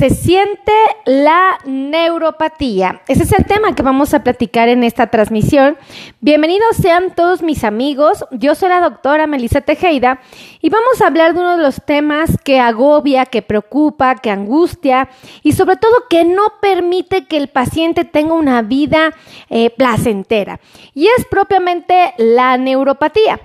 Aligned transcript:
se 0.00 0.08
siente 0.08 0.72
la 1.04 1.58
neuropatía? 1.66 3.02
Ese 3.06 3.24
es 3.24 3.32
el 3.32 3.44
tema 3.44 3.74
que 3.74 3.82
vamos 3.82 4.14
a 4.14 4.24
platicar 4.24 4.70
en 4.70 4.82
esta 4.82 5.08
transmisión. 5.08 5.76
Bienvenidos 6.22 6.78
sean 6.78 7.14
todos 7.14 7.42
mis 7.42 7.64
amigos. 7.64 8.24
Yo 8.30 8.54
soy 8.54 8.70
la 8.70 8.80
doctora 8.80 9.26
Melissa 9.26 9.60
Tejeda 9.60 10.22
y 10.62 10.70
vamos 10.70 11.02
a 11.02 11.06
hablar 11.06 11.34
de 11.34 11.40
uno 11.40 11.58
de 11.58 11.62
los 11.62 11.82
temas 11.84 12.30
que 12.42 12.58
agobia, 12.60 13.26
que 13.26 13.42
preocupa, 13.42 14.14
que 14.14 14.30
angustia 14.30 15.10
y 15.42 15.52
sobre 15.52 15.76
todo 15.76 15.92
que 16.08 16.24
no 16.24 16.54
permite 16.62 17.26
que 17.26 17.36
el 17.36 17.48
paciente 17.48 18.06
tenga 18.06 18.32
una 18.32 18.62
vida 18.62 19.12
eh, 19.50 19.68
placentera. 19.68 20.60
Y 20.94 21.08
es 21.08 21.26
propiamente 21.26 22.14
la 22.16 22.56
neuropatía. 22.56 23.38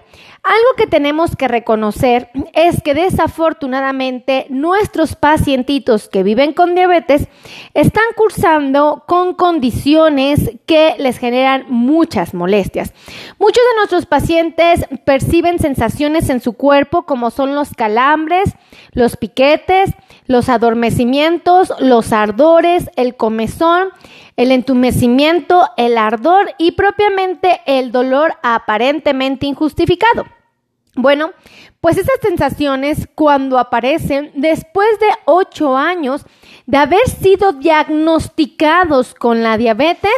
Algo 0.46 0.76
que 0.78 0.86
tenemos 0.86 1.36
que 1.36 1.48
reconocer 1.48 2.30
es 2.54 2.80
que 2.84 2.94
desafortunadamente 2.94 4.46
nuestros 4.50 5.16
pacientitos 5.16 6.08
que 6.08 6.22
viven 6.22 6.54
con 6.54 6.76
diabetes 6.76 7.28
están 7.74 8.04
cursando 8.16 9.06
con 9.08 9.34
condiciones 9.34 10.52
que 10.68 10.94
les 11.00 11.18
generan 11.18 11.66
muchas 11.70 12.36
molestias. 12.36 12.94
Muchos 13.40 13.64
de 13.72 13.76
nuestros 13.78 14.06
pacientes 14.06 14.86
perciben 15.04 15.58
sensaciones 15.58 16.30
en 16.30 16.40
su 16.42 16.54
cuerpo 16.54 17.08
como 17.08 17.32
son 17.32 17.56
los 17.56 17.72
calambres, 17.72 18.54
los 18.92 19.18
piquetes, 19.18 19.96
los 20.28 20.50
adormecimientos, 20.50 21.74
los 21.80 22.14
ardores, 22.14 22.92
el 22.98 23.16
comezón, 23.16 23.90
el 24.38 24.52
entumecimiento, 24.52 25.68
el 25.76 25.98
ardor 25.98 26.54
y 26.60 26.74
propiamente 26.74 27.62
el 27.66 27.92
dolor 27.92 28.36
aparentemente 28.44 29.48
injustificado. 29.48 30.35
Bueno, 30.96 31.32
pues 31.82 31.98
esas 31.98 32.16
sensaciones 32.22 33.10
cuando 33.16 33.60
aparecen 33.60 34.32
después 34.34 34.88
de 35.00 35.08
ocho 35.26 35.76
años 35.76 36.26
de 36.66 36.78
haber 36.78 37.06
sido 37.08 37.52
diagnosticados 37.52 39.14
con 39.14 39.44
la 39.44 39.58
diabetes, 39.58 40.16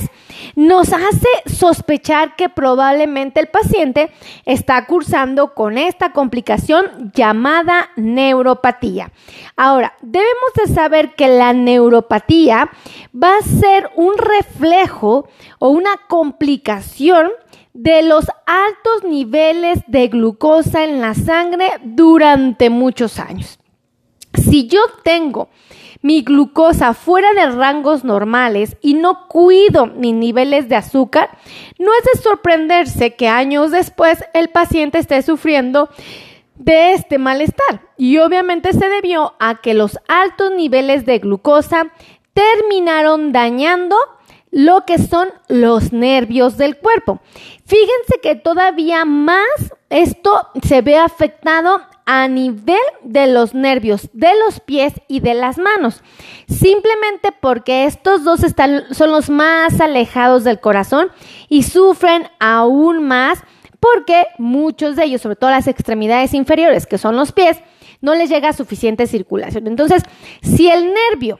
nos 0.55 0.93
hace 0.93 1.27
sospechar 1.45 2.35
que 2.35 2.47
probablemente 2.47 3.39
el 3.39 3.47
paciente 3.47 4.11
está 4.45 4.85
cursando 4.85 5.55
con 5.55 5.77
esta 5.77 6.13
complicación 6.13 7.11
llamada 7.13 7.89
neuropatía. 7.95 9.11
Ahora, 9.55 9.93
debemos 10.01 10.53
de 10.55 10.73
saber 10.73 11.15
que 11.15 11.27
la 11.27 11.53
neuropatía 11.53 12.69
va 13.13 13.35
a 13.35 13.41
ser 13.41 13.89
un 13.95 14.17
reflejo 14.17 15.27
o 15.59 15.69
una 15.69 15.97
complicación 16.07 17.31
de 17.77 18.01
los 18.01 18.25
altos 18.47 19.03
niveles 19.07 19.83
de 19.85 20.07
glucosa 20.07 20.83
en 20.83 20.99
la 20.99 21.13
sangre 21.13 21.69
durante 21.83 22.71
muchos 22.71 23.19
años. 23.19 23.59
Si 24.33 24.67
yo 24.67 24.79
tengo 25.03 25.49
mi 26.01 26.23
glucosa 26.23 26.95
fuera 26.95 27.33
de 27.33 27.51
rangos 27.51 28.03
normales 28.03 28.77
y 28.81 28.95
no 28.95 29.27
cuido 29.27 29.85
mis 29.85 30.15
niveles 30.15 30.67
de 30.69 30.75
azúcar, 30.75 31.29
no 31.77 31.91
es 31.93 32.03
de 32.13 32.23
sorprenderse 32.23 33.13
que 33.13 33.27
años 33.27 33.69
después 33.69 34.25
el 34.33 34.49
paciente 34.49 34.97
esté 34.97 35.21
sufriendo 35.21 35.87
de 36.55 36.93
este 36.93 37.19
malestar. 37.19 37.81
Y 37.95 38.17
obviamente 38.17 38.73
se 38.73 38.89
debió 38.89 39.35
a 39.39 39.61
que 39.61 39.75
los 39.75 39.99
altos 40.07 40.51
niveles 40.51 41.05
de 41.05 41.19
glucosa 41.19 41.91
terminaron 42.33 43.31
dañando 43.31 43.97
lo 44.51 44.85
que 44.85 44.97
son 44.97 45.29
los 45.47 45.91
nervios 45.91 46.57
del 46.57 46.77
cuerpo. 46.77 47.21
Fíjense 47.65 48.19
que 48.21 48.35
todavía 48.35 49.05
más 49.05 49.47
esto 49.89 50.49
se 50.63 50.81
ve 50.81 50.97
afectado 50.97 51.81
a 52.05 52.27
nivel 52.27 52.79
de 53.03 53.27
los 53.27 53.53
nervios 53.53 54.09
de 54.13 54.29
los 54.45 54.61
pies 54.61 54.93
y 55.09 55.19
de 55.19 55.33
las 55.33 55.57
manos, 55.57 56.01
simplemente 56.47 57.33
porque 57.41 57.85
estos 57.85 58.23
dos 58.23 58.43
están, 58.43 58.93
son 58.93 59.11
los 59.11 59.29
más 59.29 59.81
alejados 59.81 60.45
del 60.45 60.61
corazón 60.61 61.09
y 61.49 61.63
sufren 61.63 62.29
aún 62.39 63.05
más 63.05 63.43
porque 63.79 64.25
muchos 64.37 64.95
de 64.95 65.03
ellos, 65.03 65.21
sobre 65.21 65.35
todo 65.35 65.51
las 65.51 65.67
extremidades 65.67 66.33
inferiores, 66.33 66.87
que 66.87 66.97
son 66.97 67.15
los 67.15 67.31
pies, 67.31 67.57
no 68.01 68.15
les 68.15 68.29
llega 68.29 68.53
suficiente 68.53 69.07
circulación. 69.07 69.67
Entonces, 69.67 70.03
si 70.41 70.69
el 70.69 70.93
nervio 70.93 71.39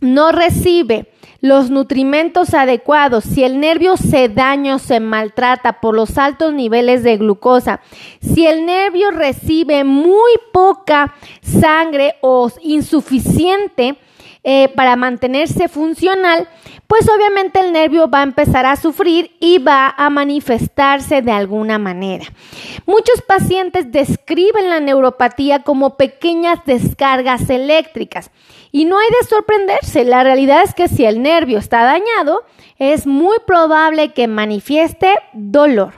no 0.00 0.32
recibe 0.32 1.13
los 1.44 1.68
nutrimentos 1.68 2.54
adecuados, 2.54 3.22
si 3.22 3.44
el 3.44 3.60
nervio 3.60 3.98
se 3.98 4.30
daña 4.30 4.76
o 4.76 4.78
se 4.78 4.98
maltrata 4.98 5.78
por 5.78 5.94
los 5.94 6.16
altos 6.16 6.54
niveles 6.54 7.02
de 7.02 7.18
glucosa, 7.18 7.82
si 8.22 8.46
el 8.46 8.64
nervio 8.64 9.10
recibe 9.10 9.84
muy 9.84 10.32
poca 10.54 11.14
sangre 11.42 12.14
o 12.22 12.50
insuficiente 12.62 13.98
eh, 14.44 14.68
para 14.68 14.94
mantenerse 14.94 15.68
funcional, 15.68 16.46
pues 16.86 17.08
obviamente 17.08 17.60
el 17.60 17.72
nervio 17.72 18.08
va 18.10 18.20
a 18.20 18.24
empezar 18.24 18.66
a 18.66 18.76
sufrir 18.76 19.34
y 19.40 19.58
va 19.58 19.94
a 19.96 20.10
manifestarse 20.10 21.22
de 21.22 21.32
alguna 21.32 21.78
manera. 21.78 22.26
Muchos 22.84 23.22
pacientes 23.22 23.90
describen 23.90 24.68
la 24.68 24.80
neuropatía 24.80 25.62
como 25.62 25.96
pequeñas 25.96 26.58
descargas 26.66 27.48
eléctricas 27.48 28.30
y 28.70 28.84
no 28.84 28.98
hay 28.98 29.08
de 29.08 29.26
sorprenderse, 29.26 30.04
la 30.04 30.22
realidad 30.22 30.62
es 30.62 30.74
que 30.74 30.88
si 30.88 31.04
el 31.04 31.22
nervio 31.22 31.58
está 31.58 31.82
dañado, 31.84 32.42
es 32.78 33.06
muy 33.06 33.38
probable 33.46 34.12
que 34.12 34.28
manifieste 34.28 35.14
dolor. 35.32 35.94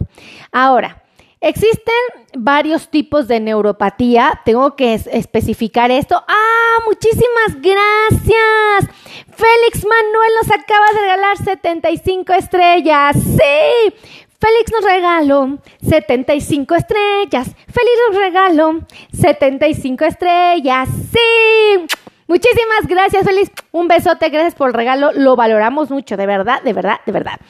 Ahora, 0.52 1.02
Existen 1.40 1.94
varios 2.34 2.88
tipos 2.88 3.28
de 3.28 3.40
neuropatía. 3.40 4.40
Tengo 4.44 4.74
que 4.74 4.94
especificar 4.94 5.90
esto. 5.90 6.22
¡Ah! 6.26 6.56
Muchísimas 6.86 7.60
gracias. 7.60 8.96
Félix 9.36 9.84
Manuel 9.84 10.30
nos 10.42 10.50
acaba 10.50 10.86
de 10.94 11.00
regalar 11.00 11.36
75 11.36 12.32
estrellas. 12.32 13.16
Sí. 13.16 13.94
Félix 14.38 14.72
nos 14.72 14.84
regaló 14.84 15.58
75 15.88 16.74
estrellas. 16.74 17.48
Félix 17.66 17.98
nos 18.08 18.18
regaló 18.18 18.80
75 19.12 20.04
estrellas. 20.04 20.88
Sí. 21.12 21.96
Muchísimas 22.28 22.86
gracias, 22.88 23.24
Félix. 23.24 23.50
Un 23.72 23.88
besote, 23.88 24.30
gracias 24.30 24.54
por 24.54 24.68
el 24.68 24.74
regalo. 24.74 25.12
Lo 25.12 25.36
valoramos 25.36 25.90
mucho, 25.90 26.16
de 26.16 26.26
verdad, 26.26 26.62
de 26.62 26.72
verdad, 26.72 27.00
de 27.06 27.12
verdad. 27.12 27.40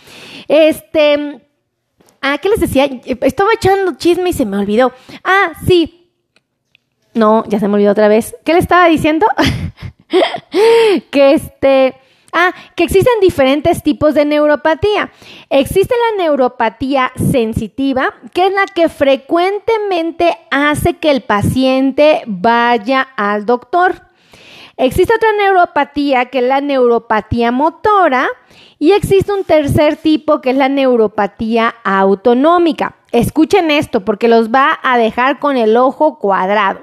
Este, 0.49 1.41
Ah, 2.29 2.39
¿qué 2.39 2.49
les 2.49 2.59
decía? 2.59 2.91
Estaba 3.21 3.51
echando 3.53 3.95
chisme 3.95 4.31
y 4.31 4.33
se 4.33 4.45
me 4.45 4.59
olvidó. 4.59 4.93
Ah, 5.23 5.53
sí. 5.65 6.11
No, 7.15 7.45
ya 7.47 7.61
se 7.61 7.69
me 7.69 7.75
olvidó 7.75 7.93
otra 7.93 8.09
vez. 8.09 8.35
¿Qué 8.45 8.53
le 8.53 8.59
estaba 8.59 8.89
diciendo? 8.89 9.29
que 11.13 11.35
este. 11.35 11.95
Ah, 12.33 12.53
que 12.75 12.83
existen 12.83 13.13
diferentes 13.21 13.81
tipos 13.85 14.15
de 14.15 14.25
neuropatía. 14.25 15.13
Existe 15.51 15.95
la 15.95 16.25
neuropatía 16.25 17.13
sensitiva, 17.31 18.13
que 18.35 18.49
es 18.49 18.53
la 18.53 18.67
que 18.67 18.89
frecuentemente 18.89 20.37
hace 20.51 20.95
que 20.95 21.13
el 21.13 21.21
paciente 21.21 22.25
vaya 22.27 23.03
al 23.17 23.47
doctor. 23.47 24.06
Existe 24.79 25.15
otra 25.15 25.33
neuropatía, 25.33 26.27
que 26.27 26.39
es 26.39 26.45
la 26.45 26.61
neuropatía 26.61 27.51
motora, 27.51 28.29
y 28.79 28.93
existe 28.93 29.33
un 29.33 29.45
tercer 29.45 29.97
tipo 29.97 30.43
que 30.43 30.51
es 30.51 30.57
la 30.57 30.69
neuropatía 30.69 31.77
autonómica. 31.83 32.97
Escuchen 33.11 33.71
esto 33.71 34.05
porque 34.05 34.29
los 34.29 34.51
va 34.51 34.79
a 34.83 34.99
dejar 34.99 35.39
con 35.39 35.57
el 35.57 35.79
ojo 35.79 36.19
cuadrado. 36.19 36.81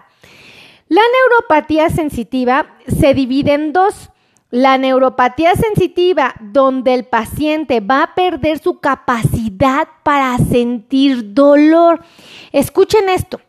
La 0.88 1.02
neuropatía 1.02 1.90
sensitiva 1.90 2.68
se 2.88 3.14
divide 3.14 3.54
en 3.54 3.74
dos. 3.74 4.10
La 4.50 4.78
neuropatía 4.78 5.54
sensitiva, 5.56 6.34
donde 6.40 6.94
el 6.94 7.06
paciente 7.06 7.80
va 7.80 8.04
a 8.04 8.16
perder 8.16 8.60
su 8.60 8.80
capacidad 8.80 9.88
para 10.04 10.38
sentir 10.38 11.34
dolor. 11.34 12.04
Escuchen 12.51 13.10
esto. 13.10 13.39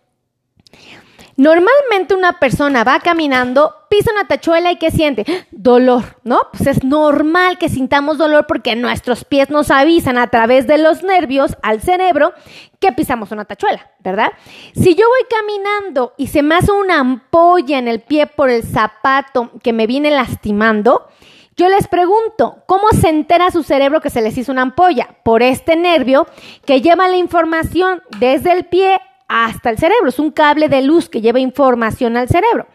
Normalmente 1.36 2.14
una 2.14 2.38
persona 2.38 2.84
va 2.84 3.00
caminando, 3.00 3.75
pisa 3.88 4.12
una 4.12 4.28
tachuela 4.28 4.70
y 4.70 4.76
¿qué 4.76 4.90
siente? 4.90 5.25
Dolor, 5.50 6.20
¿no? 6.22 6.40
Pues 6.52 6.66
es 6.69 6.84
normal 6.84 7.58
que 7.58 7.69
sintamos 7.69 8.19
dolor 8.19 8.46
porque 8.46 8.76
nuestros 8.76 9.25
pies 9.25 9.50
nos 9.50 9.70
avisan 9.72 10.16
a 10.16 10.28
través 10.28 10.66
de 10.66 10.78
los 10.78 11.02
nervios 11.02 11.56
al 11.62 11.81
cerebro 11.81 12.34
que 12.78 12.92
pisamos 12.92 13.32
una 13.32 13.46
tachuela, 13.46 13.90
¿verdad? 14.00 14.32
Si 14.75 14.94
yo 14.94 15.04
voy 15.08 15.26
caminando 15.28 16.14
y 16.16 16.28
se 16.28 16.42
me 16.42 16.54
hace 16.54 16.70
una 16.70 17.00
ampolla 17.00 17.78
en 17.78 17.88
el 17.88 18.00
pie 18.00 18.26
por 18.26 18.48
el 18.48 18.62
zapato 18.62 19.50
que 19.62 19.72
me 19.72 19.88
viene 19.88 20.12
lastimando, 20.12 21.08
yo 21.56 21.69
les 21.69 21.87
pregunto, 21.87 22.64
¿cómo 22.66 22.88
se 22.90 23.08
entera 23.08 23.50
su 23.50 23.62
cerebro 23.62 24.00
que 24.00 24.10
se 24.10 24.20
les 24.20 24.37
hizo 24.37 24.50
una 24.50 24.62
ampolla? 24.62 25.16
Por 25.25 25.42
este 25.42 25.76
nervio 25.76 26.26
que 26.66 26.80
lleva 26.80 27.08
la 27.08 27.16
información 27.16 28.02
desde 28.19 28.52
el 28.52 28.66
pie 28.66 29.00
hasta 29.34 29.70
el 29.70 29.78
cerebro. 29.78 30.08
Es 30.08 30.20
un 30.20 30.31
cable 30.31 30.69
de 30.69 30.81
luz 30.81 31.08
que 31.08 31.20
lleva 31.20 31.40
información 31.40 32.16
al 32.16 32.28
cerebro. 32.28 32.69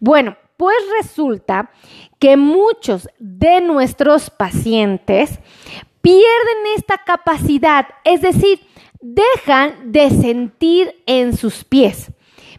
Bueno, 0.00 0.36
pues 0.56 0.76
resulta 1.00 1.70
que 2.18 2.36
muchos 2.36 3.08
de 3.20 3.60
nuestros 3.60 4.28
pacientes 4.28 5.38
pierden 6.02 6.58
esta 6.76 6.98
capacidad, 6.98 7.86
es 8.02 8.22
decir, 8.22 8.60
dejan 9.00 9.92
de 9.92 10.10
sentir 10.10 11.00
en 11.06 11.36
sus 11.36 11.62
pies, 11.64 12.10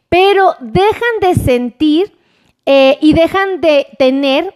pero 0.07 0.55
dejan 0.61 1.19
de 1.19 1.35
sentir 1.35 2.17
eh, 2.65 2.97
y 3.01 3.11
dejan 3.11 3.59
de 3.59 3.87
tener 3.99 4.55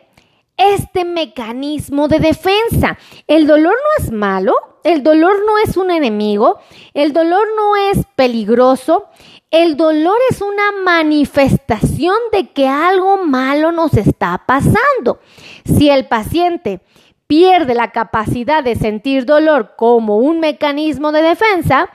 este 0.55 1.03
mecanismo 1.03 2.07
de 2.07 2.19
defensa. 2.19 2.97
El 3.27 3.45
dolor 3.45 3.73
no 3.73 4.05
es 4.05 4.11
malo, 4.11 4.53
el 4.85 5.01
dolor 5.01 5.35
no 5.47 5.57
es 5.57 5.77
un 5.77 5.89
enemigo, 5.89 6.59
el 6.93 7.11
dolor 7.11 7.47
no 7.57 7.75
es 7.75 8.05
peligroso, 8.15 9.09
el 9.49 9.77
dolor 9.77 10.17
es 10.29 10.41
una 10.41 10.71
manifestación 10.83 12.15
de 12.31 12.51
que 12.51 12.67
algo 12.67 13.17
malo 13.25 13.71
nos 13.71 13.95
está 13.95 14.43
pasando. 14.45 15.19
Si 15.65 15.89
el 15.89 16.07
paciente 16.07 16.81
pierde 17.25 17.73
la 17.73 17.91
capacidad 17.91 18.63
de 18.63 18.75
sentir 18.75 19.25
dolor 19.25 19.73
como 19.75 20.17
un 20.17 20.39
mecanismo 20.39 21.11
de 21.11 21.23
defensa, 21.23 21.89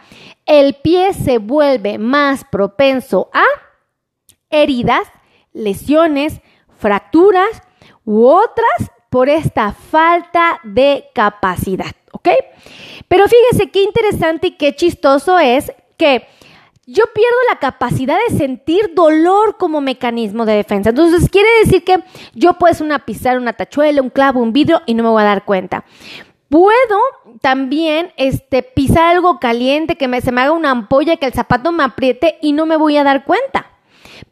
el 0.44 0.74
pie 0.74 1.14
se 1.14 1.38
vuelve 1.38 1.96
más 1.98 2.44
propenso 2.44 3.30
a 3.32 3.44
heridas, 4.50 5.06
lesiones, 5.52 6.40
fracturas 6.76 7.62
u 8.04 8.26
otras 8.26 8.90
por 9.10 9.28
esta 9.28 9.72
falta 9.72 10.60
de 10.64 11.04
capacidad, 11.14 11.94
¿ok? 12.12 12.28
Pero 13.08 13.24
fíjese 13.26 13.70
qué 13.70 13.82
interesante 13.82 14.48
y 14.48 14.50
qué 14.52 14.74
chistoso 14.74 15.38
es 15.38 15.72
que 15.96 16.26
yo 16.86 17.04
pierdo 17.14 17.36
la 17.48 17.58
capacidad 17.58 18.16
de 18.28 18.36
sentir 18.36 18.94
dolor 18.94 19.56
como 19.58 19.80
mecanismo 19.80 20.44
de 20.44 20.54
defensa. 20.54 20.90
Entonces, 20.90 21.28
quiere 21.30 21.48
decir 21.64 21.84
que 21.84 22.02
yo 22.34 22.54
puedo 22.54 22.84
una 22.84 23.04
pisar 23.04 23.38
una 23.38 23.52
tachuela, 23.52 24.02
un 24.02 24.10
clavo, 24.10 24.40
un 24.40 24.52
vidrio 24.52 24.82
y 24.86 24.94
no 24.94 25.04
me 25.04 25.10
voy 25.10 25.22
a 25.22 25.26
dar 25.26 25.44
cuenta. 25.44 25.84
Puedo 26.48 26.98
también 27.40 28.12
este, 28.16 28.64
pisar 28.64 29.04
algo 29.04 29.38
caliente, 29.38 29.96
que 29.96 30.08
me, 30.08 30.20
se 30.20 30.32
me 30.32 30.40
haga 30.40 30.50
una 30.50 30.72
ampolla, 30.72 31.16
que 31.16 31.26
el 31.26 31.32
zapato 31.32 31.70
me 31.70 31.84
apriete 31.84 32.38
y 32.42 32.52
no 32.52 32.66
me 32.66 32.76
voy 32.76 32.96
a 32.96 33.04
dar 33.04 33.24
cuenta 33.24 33.66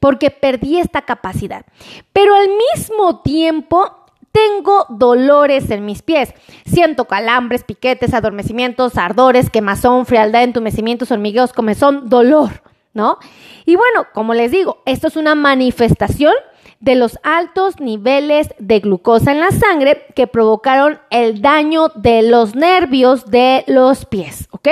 porque 0.00 0.30
perdí 0.30 0.78
esta 0.78 1.02
capacidad. 1.02 1.64
Pero 2.12 2.34
al 2.34 2.48
mismo 2.74 3.20
tiempo 3.22 4.06
tengo 4.38 4.86
dolores 4.88 5.70
en 5.70 5.84
mis 5.84 6.02
pies. 6.02 6.32
Siento 6.64 7.06
calambres, 7.06 7.64
piquetes, 7.64 8.14
adormecimientos, 8.14 8.96
ardores, 8.96 9.50
quemazón, 9.50 10.06
frialdad, 10.06 10.44
entumecimientos, 10.44 11.10
hormigueos, 11.10 11.52
comezón, 11.52 12.08
dolor, 12.08 12.62
¿no? 12.94 13.18
Y 13.66 13.76
bueno, 13.76 14.06
como 14.12 14.34
les 14.34 14.52
digo, 14.52 14.82
esto 14.86 15.08
es 15.08 15.16
una 15.16 15.34
manifestación 15.34 16.34
de 16.80 16.94
los 16.94 17.18
altos 17.24 17.80
niveles 17.80 18.54
de 18.58 18.78
glucosa 18.78 19.32
en 19.32 19.40
la 19.40 19.50
sangre 19.50 20.06
que 20.14 20.28
provocaron 20.28 21.00
el 21.10 21.42
daño 21.42 21.88
de 21.96 22.22
los 22.22 22.54
nervios 22.54 23.26
de 23.26 23.64
los 23.66 24.06
pies, 24.06 24.46
¿ok? 24.52 24.68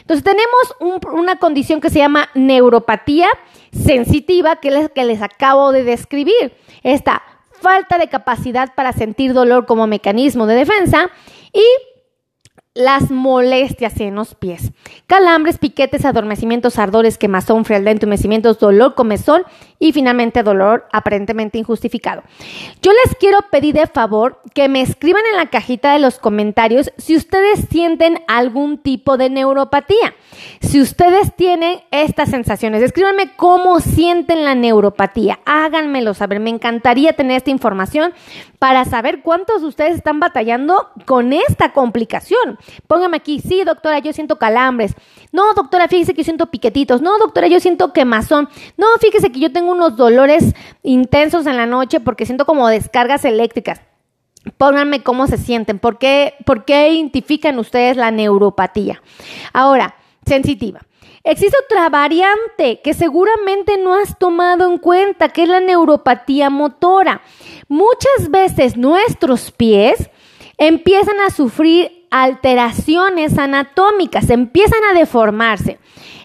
Entonces 0.00 0.22
tenemos 0.22 1.02
una 1.12 1.36
condición 1.36 1.80
que 1.80 1.90
se 1.90 1.98
llama 1.98 2.28
neuropatía 2.34 3.28
sensitiva, 3.72 4.56
que 4.56 4.68
es 4.68 4.74
la 4.74 4.88
que 4.88 5.04
les 5.04 5.22
acabo 5.22 5.72
de 5.72 5.82
describir. 5.82 6.54
Esta 6.82 7.22
falta 7.60 7.98
de 7.98 8.08
capacidad 8.08 8.74
para 8.74 8.92
sentir 8.92 9.32
dolor 9.32 9.66
como 9.66 9.86
mecanismo 9.86 10.46
de 10.46 10.54
defensa 10.54 11.10
y 11.52 11.64
las 12.74 13.10
molestias 13.10 13.98
en 14.00 14.14
los 14.14 14.34
pies. 14.34 14.72
Calambres, 15.06 15.58
piquetes, 15.58 16.04
adormecimientos, 16.04 16.78
ardores, 16.78 17.18
quemazón, 17.18 17.64
frialdad, 17.64 17.92
entumecimientos, 17.92 18.58
dolor, 18.58 18.94
comezón 18.94 19.42
y 19.80 19.92
finalmente 19.92 20.44
dolor 20.44 20.86
aparentemente 20.92 21.58
injustificado. 21.58 22.22
Yo 22.82 22.92
les 22.92 23.16
quiero 23.16 23.38
pedir 23.50 23.74
de 23.74 23.86
favor 23.86 24.40
que 24.54 24.68
me 24.68 24.82
escriban 24.82 25.22
en 25.30 25.38
la 25.38 25.46
cajita 25.46 25.92
de 25.92 25.98
los 25.98 26.18
comentarios 26.18 26.92
si 26.98 27.16
ustedes 27.16 27.66
sienten 27.70 28.22
algún 28.28 28.78
tipo 28.78 29.16
de 29.16 29.30
neuropatía. 29.30 30.14
Si 30.60 30.80
ustedes 30.80 31.34
tienen 31.34 31.80
estas 31.90 32.28
sensaciones, 32.30 32.82
escríbanme 32.82 33.34
cómo 33.36 33.80
sienten 33.80 34.44
la 34.44 34.54
neuropatía. 34.54 35.40
Háganmelo 35.46 36.14
saber. 36.14 36.40
Me 36.40 36.50
encantaría 36.50 37.14
tener 37.14 37.38
esta 37.38 37.50
información 37.50 38.12
para 38.58 38.84
saber 38.84 39.22
cuántos 39.22 39.62
de 39.62 39.68
ustedes 39.68 39.96
están 39.96 40.20
batallando 40.20 40.90
con 41.06 41.32
esta 41.32 41.72
complicación. 41.72 42.58
Póngame 42.86 43.16
aquí, 43.16 43.40
sí, 43.40 43.64
doctora, 43.64 43.98
yo 44.00 44.12
siento 44.12 44.38
calambres. 44.38 44.94
No, 45.32 45.54
doctora, 45.54 45.88
fíjese 45.88 46.12
que 46.12 46.18
yo 46.18 46.24
siento 46.24 46.50
piquetitos. 46.50 47.00
No, 47.00 47.18
doctora, 47.18 47.46
yo 47.46 47.58
siento 47.58 47.94
quemazón. 47.94 48.50
No, 48.76 48.86
fíjese 49.00 49.32
que 49.32 49.40
yo 49.40 49.50
tengo 49.50 49.69
unos 49.70 49.96
dolores 49.96 50.54
intensos 50.82 51.46
en 51.46 51.56
la 51.56 51.66
noche 51.66 52.00
porque 52.00 52.26
siento 52.26 52.46
como 52.46 52.68
descargas 52.68 53.24
eléctricas. 53.24 53.80
Pónganme 54.56 55.02
cómo 55.02 55.26
se 55.26 55.36
sienten, 55.36 55.78
por 55.78 55.98
qué, 55.98 56.34
identifican 56.68 57.58
ustedes 57.58 57.96
la 57.96 58.10
neuropatía. 58.10 59.02
Ahora, 59.52 59.94
sensitiva. 60.24 60.80
Existe 61.22 61.56
otra 61.66 61.90
variante 61.90 62.80
que 62.82 62.94
seguramente 62.94 63.76
no 63.76 63.94
has 63.94 64.18
tomado 64.18 64.70
en 64.70 64.78
cuenta, 64.78 65.28
que 65.28 65.42
es 65.42 65.48
la 65.48 65.60
neuropatía 65.60 66.48
motora. 66.48 67.20
Muchas 67.68 68.30
veces 68.30 68.78
nuestros 68.78 69.50
pies 69.50 70.08
empiezan 70.56 71.20
a 71.20 71.30
sufrir 71.30 72.06
alteraciones 72.10 73.38
anatómicas, 73.38 74.30
empiezan 74.30 74.82
a 74.90 74.98
deformarse. 74.98 75.78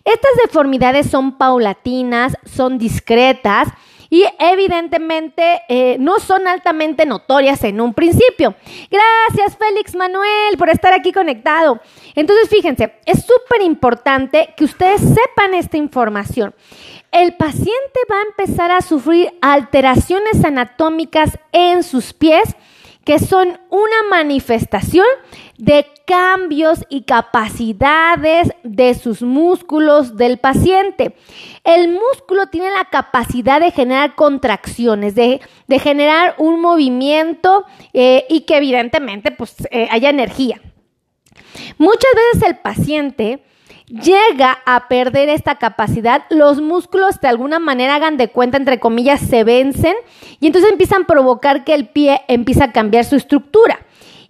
Estas 0.06 0.32
deformidades 0.44 1.10
son 1.10 1.38
paulatinas, 1.38 2.38
son 2.46 2.78
discretas 2.78 3.70
y 4.10 4.24
evidentemente 4.38 5.64
eh, 5.68 5.98
no 6.00 6.20
son 6.20 6.48
altamente 6.48 7.08
notorias 7.08 7.64
en 7.64 7.82
un 7.82 7.94
principio. 7.94 8.56
Gracias 8.92 9.58
Félix 9.58 9.96
Manuel 9.96 10.58
por 10.60 10.70
estar 10.70 10.94
aquí 10.94 11.12
conectado. 11.12 11.82
Entonces 12.14 12.50
fíjense, 12.50 12.94
es 13.06 13.26
súper 13.26 13.64
importante 13.64 14.54
que 14.56 14.66
ustedes 14.66 15.02
sepan 15.02 15.56
esta 15.56 15.78
información. 15.78 16.54
El 17.12 17.34
paciente 17.36 18.00
va 18.12 18.18
a 18.18 18.30
empezar 18.30 18.72
a 18.72 18.82
sufrir 18.82 19.34
alteraciones 19.42 20.46
anatómicas 20.46 21.40
en 21.52 21.82
sus 21.82 22.14
pies 22.14 22.56
que 23.06 23.20
son 23.20 23.60
una 23.70 24.04
manifestación 24.10 25.06
de 25.58 25.88
cambios 26.06 26.86
y 26.90 27.04
capacidades 27.04 28.50
de 28.64 28.94
sus 28.94 29.22
músculos 29.22 30.18
del 30.18 30.38
paciente. 30.38 31.16
El 31.64 31.90
músculo 31.90 32.48
tiene 32.48 32.72
la 32.72 32.86
capacidad 32.86 33.60
de 33.60 33.72
generar 33.72 34.16
contracciones, 34.16 35.16
de, 35.16 35.42
generar 35.82 36.36
un 36.38 36.62
movimiento 36.62 37.66
eh, 37.94 38.26
y 38.30 38.42
que 38.42 38.58
evidentemente 38.58 39.32
pues, 39.32 39.56
eh, 39.72 39.88
haya 39.92 40.10
energía. 40.10 40.62
Muchas 41.78 42.12
veces 42.34 42.50
el 42.50 42.58
paciente 42.58 43.44
llega 43.88 44.60
a 44.66 44.88
perder 44.88 45.30
esta 45.30 45.56
capacidad, 45.56 46.24
los 46.30 46.62
músculos 46.62 47.20
de 47.22 47.28
alguna 47.28 47.60
manera 47.60 47.96
hagan 47.96 48.18
de 48.18 48.30
cuenta, 48.30 48.58
entre 48.58 48.80
comillas, 48.80 49.22
se 49.22 49.44
vencen 49.44 49.96
y 50.40 50.48
entonces 50.48 50.72
empiezan 50.72 51.04
a 51.04 51.08
provocar 51.08 51.64
que 51.64 51.74
el 51.74 51.88
pie 51.88 52.22
empiece 52.28 52.64
a 52.64 52.72
cambiar 52.72 53.06
su 53.06 53.16
estructura. 53.16 53.80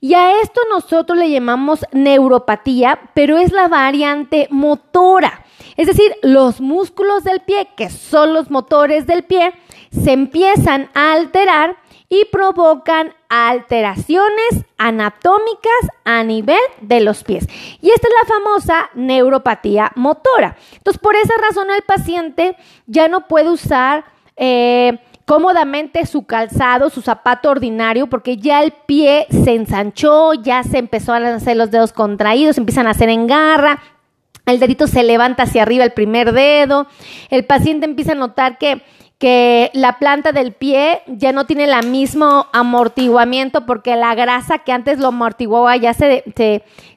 Y 0.02 0.14
a 0.14 0.42
esto 0.42 0.62
nosotros 0.70 1.18
le 1.18 1.30
llamamos 1.30 1.86
neuropatía, 1.92 3.00
pero 3.14 3.38
es 3.38 3.52
la 3.52 3.68
variante 3.68 4.48
motora. 4.52 5.44
Es 5.78 5.88
decir, 5.88 6.16
los 6.22 6.62
músculos 6.62 7.24
del 7.24 7.42
pie, 7.42 7.70
que 7.76 7.90
son 7.90 8.34
los 8.34 8.50
motores 8.50 9.08
del 9.08 9.24
pie, 9.24 9.54
se 9.92 10.12
empiezan 10.12 10.90
a 10.94 11.14
alterar 11.14 11.78
y 12.10 12.26
provocan 12.26 13.14
alteraciones 13.30 14.66
anatómicas 14.78 15.90
a 16.04 16.24
nivel 16.24 16.60
de 16.82 17.02
los 17.02 17.24
pies. 17.24 17.48
Y 17.82 17.90
esta 17.90 18.08
es 18.08 18.14
la 18.22 18.36
famosa 18.36 18.90
neuropatía 18.94 19.92
motora. 19.96 20.56
Entonces, 20.74 21.02
por 21.02 21.16
esa 21.16 21.34
razón 21.42 21.72
el 21.72 21.82
paciente 21.82 22.56
ya 22.86 23.08
no 23.08 23.28
puede 23.28 23.50
usar 23.50 24.06
eh, 24.38 25.00
cómodamente 25.26 26.06
su 26.06 26.26
calzado, 26.26 26.90
su 26.90 27.02
zapato 27.02 27.50
ordinario, 27.50 28.08
porque 28.08 28.38
ya 28.38 28.64
el 28.64 28.72
pie 28.72 29.28
se 29.30 29.56
ensanchó, 29.56 30.34
ya 30.34 30.64
se 30.64 30.78
empezó 30.78 31.14
a 31.14 31.18
hacer 31.18 31.58
los 31.58 31.72
dedos 31.72 31.94
contraídos, 31.94 32.58
empiezan 32.58 32.88
a 32.88 32.92
hacer 32.92 33.10
engarra, 33.10 33.82
el 34.46 34.60
dedito 34.60 34.86
se 34.88 35.04
levanta 35.04 35.44
hacia 35.44 35.64
arriba 35.64 35.84
el 35.84 35.94
primer 35.94 36.32
dedo, 36.32 36.88
el 37.30 37.46
paciente 37.46 37.86
empieza 37.86 38.12
a 38.12 38.16
notar 38.16 38.58
que 38.58 38.84
que 39.18 39.72
la 39.74 39.98
planta 39.98 40.34
del 40.34 40.52
pie 40.52 41.02
ya 41.08 41.32
no 41.32 41.46
tiene 41.46 41.64
el 41.64 41.88
mismo 41.88 42.48
amortiguamiento 42.52 43.66
porque 43.66 43.96
la 43.96 44.14
grasa 44.14 44.60
que 44.60 44.74
antes 44.74 45.00
lo 45.00 45.08
amortiguaba 45.08 45.78
ya 45.78 45.94
se, 45.94 46.24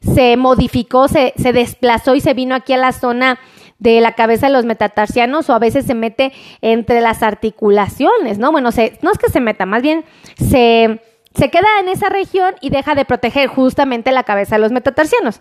se, 0.00 0.36
modificó, 0.36 1.06
se, 1.06 1.32
se, 1.36 1.52
desplazó 1.52 2.16
y 2.16 2.20
se 2.20 2.34
vino 2.34 2.56
aquí 2.56 2.72
a 2.72 2.76
la 2.76 2.92
zona 2.92 3.38
de 3.78 4.00
la 4.00 4.12
cabeza 4.12 4.46
de 4.46 4.52
los 4.52 4.64
metatarsianos 4.64 5.48
o 5.48 5.54
a 5.54 5.58
veces 5.58 5.86
se 5.86 5.94
mete 5.94 6.32
entre 6.60 7.00
las 7.00 7.22
articulaciones, 7.22 8.38
¿no? 8.38 8.52
Bueno, 8.52 8.70
no 9.02 9.10
es 9.12 9.18
que 9.18 9.30
se 9.30 9.40
meta, 9.40 9.66
más 9.66 9.82
bien 9.82 10.04
se 10.36 11.00
se 11.38 11.50
queda 11.50 11.68
en 11.80 11.88
esa 11.88 12.08
región 12.08 12.56
y 12.60 12.70
deja 12.70 12.94
de 12.94 13.04
proteger 13.04 13.48
justamente 13.48 14.10
la 14.10 14.24
cabeza 14.24 14.56
de 14.56 14.62
los 14.62 14.72
metatarsianos. 14.72 15.40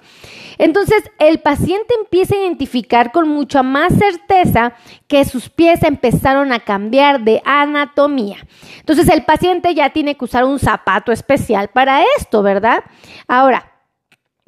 Entonces, 0.60 1.04
el 1.18 1.40
paciente 1.40 1.96
empieza 2.00 2.36
a 2.36 2.40
identificar 2.40 3.12
con 3.12 3.28
mucha 3.28 3.64
más 3.64 3.94
certeza 3.98 4.74
que 5.08 5.26
sus 5.26 5.50
pies 5.50 5.84
empezaron 5.84 6.52
a 6.52 6.60
cambiar 6.60 7.22
de 7.22 7.42
anatomía. 7.46 8.38
Entonces, 8.80 9.10
el 9.10 9.24
paciente 9.24 9.74
ya 9.74 9.90
tiene 9.90 10.16
que 10.16 10.26
usar 10.26 10.44
un 10.44 10.60
zapato 10.60 11.12
especial 11.12 11.70
para 11.70 12.04
esto, 12.18 12.44
¿verdad? 12.44 12.84
Ahora, 13.28 13.72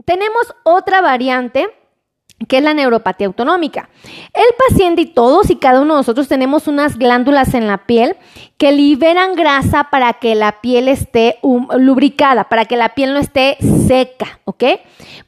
tenemos 0.05 0.55
otra 0.63 1.01
variante 1.01 1.69
que 2.47 2.57
es 2.57 2.63
la 2.63 2.73
neuropatía 2.73 3.27
autonómica. 3.27 3.89
El 4.33 4.55
paciente 4.69 5.01
y 5.01 5.05
todos 5.07 5.49
y 5.49 5.57
cada 5.57 5.81
uno 5.81 5.95
de 5.95 5.99
nosotros 5.99 6.27
tenemos 6.27 6.67
unas 6.67 6.97
glándulas 6.97 7.53
en 7.53 7.67
la 7.67 7.85
piel 7.85 8.15
que 8.57 8.71
liberan 8.71 9.35
grasa 9.35 9.89
para 9.91 10.13
que 10.13 10.35
la 10.35 10.61
piel 10.61 10.87
esté 10.87 11.37
lubricada, 11.77 12.45
para 12.45 12.65
que 12.65 12.77
la 12.77 12.95
piel 12.95 13.13
no 13.13 13.19
esté 13.19 13.57
seca, 13.87 14.39
¿ok? 14.45 14.63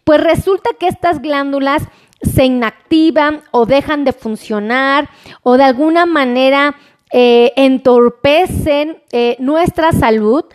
Pues 0.03 0.21
resulta 0.21 0.69
que 0.79 0.87
estas 0.87 1.21
glándulas 1.21 1.83
se 2.21 2.45
inactivan 2.45 3.41
o 3.51 3.65
dejan 3.65 4.03
de 4.03 4.13
funcionar 4.13 5.09
o 5.43 5.57
de 5.57 5.63
alguna 5.63 6.05
manera 6.05 6.75
eh, 7.11 7.51
entorpecen 7.55 9.01
eh, 9.11 9.35
nuestra 9.39 9.91
salud 9.91 10.45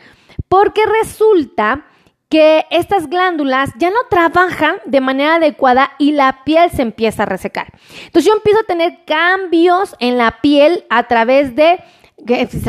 porque 0.48 0.82
resulta 1.02 1.84
que 2.28 2.66
estas 2.70 3.08
glándulas 3.08 3.70
ya 3.78 3.90
no 3.90 3.98
trabajan 4.10 4.76
de 4.84 5.00
manera 5.00 5.36
adecuada 5.36 5.92
y 5.98 6.12
la 6.12 6.44
piel 6.44 6.70
se 6.70 6.82
empieza 6.82 7.22
a 7.22 7.26
resecar. 7.26 7.72
Entonces 8.04 8.24
yo 8.24 8.36
empiezo 8.36 8.60
a 8.60 8.66
tener 8.66 9.04
cambios 9.04 9.94
en 10.00 10.18
la 10.18 10.40
piel 10.40 10.84
a 10.90 11.06
través 11.06 11.54
de 11.54 11.78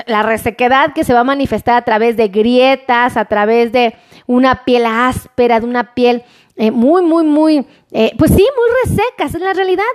la 0.06 0.24
resequedad 0.24 0.94
que 0.94 1.04
se 1.04 1.14
va 1.14 1.22
a 1.22 1.24
manifestar 1.24 1.76
a 1.76 1.86
través 1.86 2.18
de 2.18 2.28
grietas, 2.28 3.18
a 3.18 3.26
través 3.26 3.72
de 3.72 3.96
una 4.28 4.64
piel 4.66 4.86
áspera, 4.86 5.60
de 5.60 5.66
una 5.66 5.96
piel 5.96 6.24
eh, 6.58 6.70
muy, 6.70 7.02
muy, 7.02 7.24
muy, 7.24 7.66
eh, 7.92 8.12
pues 8.18 8.32
sí, 8.32 8.46
muy 8.56 8.92
reseca, 8.92 9.26
esa 9.26 9.38
es 9.38 9.44
la 9.44 9.54
realidad. 9.54 9.86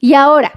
Y 0.00 0.14
ahora, 0.14 0.52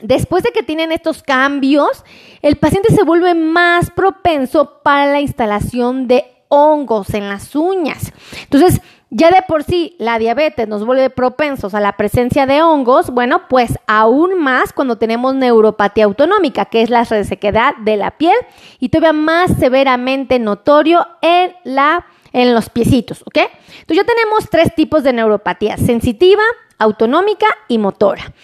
Después 0.00 0.42
de 0.42 0.50
que 0.50 0.62
tienen 0.62 0.92
estos 0.92 1.22
cambios, 1.22 2.04
el 2.42 2.56
paciente 2.56 2.94
se 2.94 3.02
vuelve 3.02 3.34
más 3.34 3.90
propenso 3.90 4.82
para 4.82 5.10
la 5.10 5.20
instalación 5.20 6.06
de 6.06 6.35
hongos 6.48 7.14
en 7.14 7.28
las 7.28 7.54
uñas. 7.54 8.12
Entonces, 8.42 8.80
ya 9.10 9.30
de 9.30 9.42
por 9.42 9.62
sí 9.62 9.94
la 9.98 10.18
diabetes 10.18 10.66
nos 10.66 10.84
vuelve 10.84 11.10
propensos 11.10 11.74
a 11.74 11.80
la 11.80 11.96
presencia 11.96 12.46
de 12.46 12.62
hongos, 12.62 13.10
bueno, 13.10 13.42
pues 13.48 13.78
aún 13.86 14.38
más 14.38 14.72
cuando 14.72 14.98
tenemos 14.98 15.34
neuropatía 15.34 16.04
autonómica, 16.04 16.64
que 16.64 16.82
es 16.82 16.90
la 16.90 17.04
resequedad 17.04 17.76
de 17.76 17.96
la 17.96 18.12
piel 18.12 18.36
y 18.80 18.88
todavía 18.88 19.12
más 19.12 19.52
severamente 19.58 20.38
notorio 20.38 21.06
en 21.22 21.54
la 21.64 22.06
en 22.32 22.52
los 22.52 22.68
piecitos, 22.68 23.22
¿ok? 23.22 23.38
Entonces 23.38 23.96
ya 23.96 24.04
tenemos 24.04 24.50
tres 24.50 24.74
tipos 24.74 25.02
de 25.02 25.14
neuropatía, 25.14 25.78
sensitiva, 25.78 26.42
autonómica 26.78 27.46
y 27.68 27.78
motora. 27.78 28.34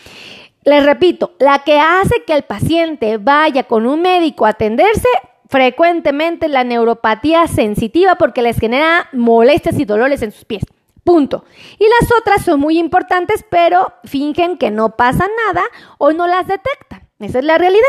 Les 0.64 0.86
repito, 0.86 1.32
la 1.38 1.58
que 1.64 1.78
hace 1.78 2.22
que 2.26 2.32
el 2.32 2.44
paciente 2.44 3.18
vaya 3.18 3.64
con 3.64 3.86
un 3.86 4.00
médico 4.00 4.46
a 4.46 4.50
atenderse 4.50 5.08
frecuentemente 5.52 6.48
la 6.48 6.64
neuropatía 6.64 7.46
sensitiva 7.46 8.14
porque 8.14 8.40
les 8.40 8.58
genera 8.58 9.10
molestias 9.12 9.78
y 9.78 9.84
dolores 9.84 10.22
en 10.22 10.32
sus 10.32 10.46
pies. 10.46 10.64
Punto. 11.04 11.44
Y 11.78 11.84
las 11.84 12.10
otras 12.18 12.42
son 12.42 12.58
muy 12.58 12.78
importantes, 12.78 13.44
pero 13.50 13.92
fingen 14.04 14.56
que 14.56 14.70
no 14.70 14.96
pasa 14.96 15.26
nada 15.46 15.62
o 15.98 16.12
no 16.12 16.26
las 16.26 16.46
detectan. 16.46 17.06
Esa 17.18 17.40
es 17.40 17.44
la 17.44 17.58
realidad. 17.58 17.82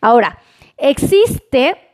Ahora, 0.00 0.38
existe 0.76 1.87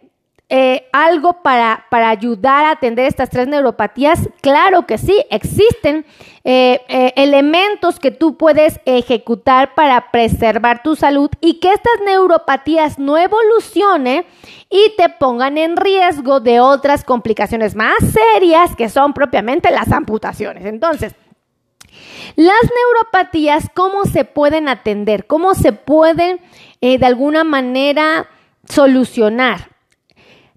eh, 0.57 0.87
algo 0.93 1.43
para, 1.43 1.85
para, 1.91 2.11
ayudar 2.11 2.65
a 2.65 2.71
atender 2.71 3.07
estas 3.07 3.29
tres 3.29 3.49
neuropatías? 3.49 4.29
Claro 4.41 4.87
que 4.87 4.99
sí, 4.99 5.25
existen 5.29 6.07
eh, 6.45 6.81
eh, 6.87 7.13
elementos 7.17 7.99
que 7.99 8.13
tú 8.13 8.37
puedes 8.37 8.79
ejecutar 8.85 9.75
para 9.75 10.13
preservar 10.13 10.85
tu 10.85 10.95
salud 10.95 11.29
y 11.41 11.55
que 11.55 11.73
estas 11.73 11.95
neuropatías 12.07 13.01
no 13.01 13.19
evolucionen 13.19 14.27
y 14.71 14.93
te 14.97 15.09
pongan 15.09 15.59
en 15.59 15.77
riesgo 15.77 16.39
de 16.39 16.61
otras 16.61 17.03
complicaciones 17.03 17.75
más 17.75 17.97
serias 18.13 18.77
que 18.77 18.89
son 18.89 19.13
propiamente 19.13 19.73
las 19.73 19.91
amputaciones. 19.91 20.67
Entonces, 20.67 21.17
las 22.37 22.63
neuropatías, 22.63 23.69
¿cómo 23.75 24.05
se 24.05 24.25
pueden 24.25 24.69
atender? 24.69 25.27
¿Cómo 25.27 25.57
se 25.57 25.73
pueden 25.73 26.41
de 26.81 27.05
alguna 27.05 27.43
manera 27.43 28.29
solucionar? 28.69 29.74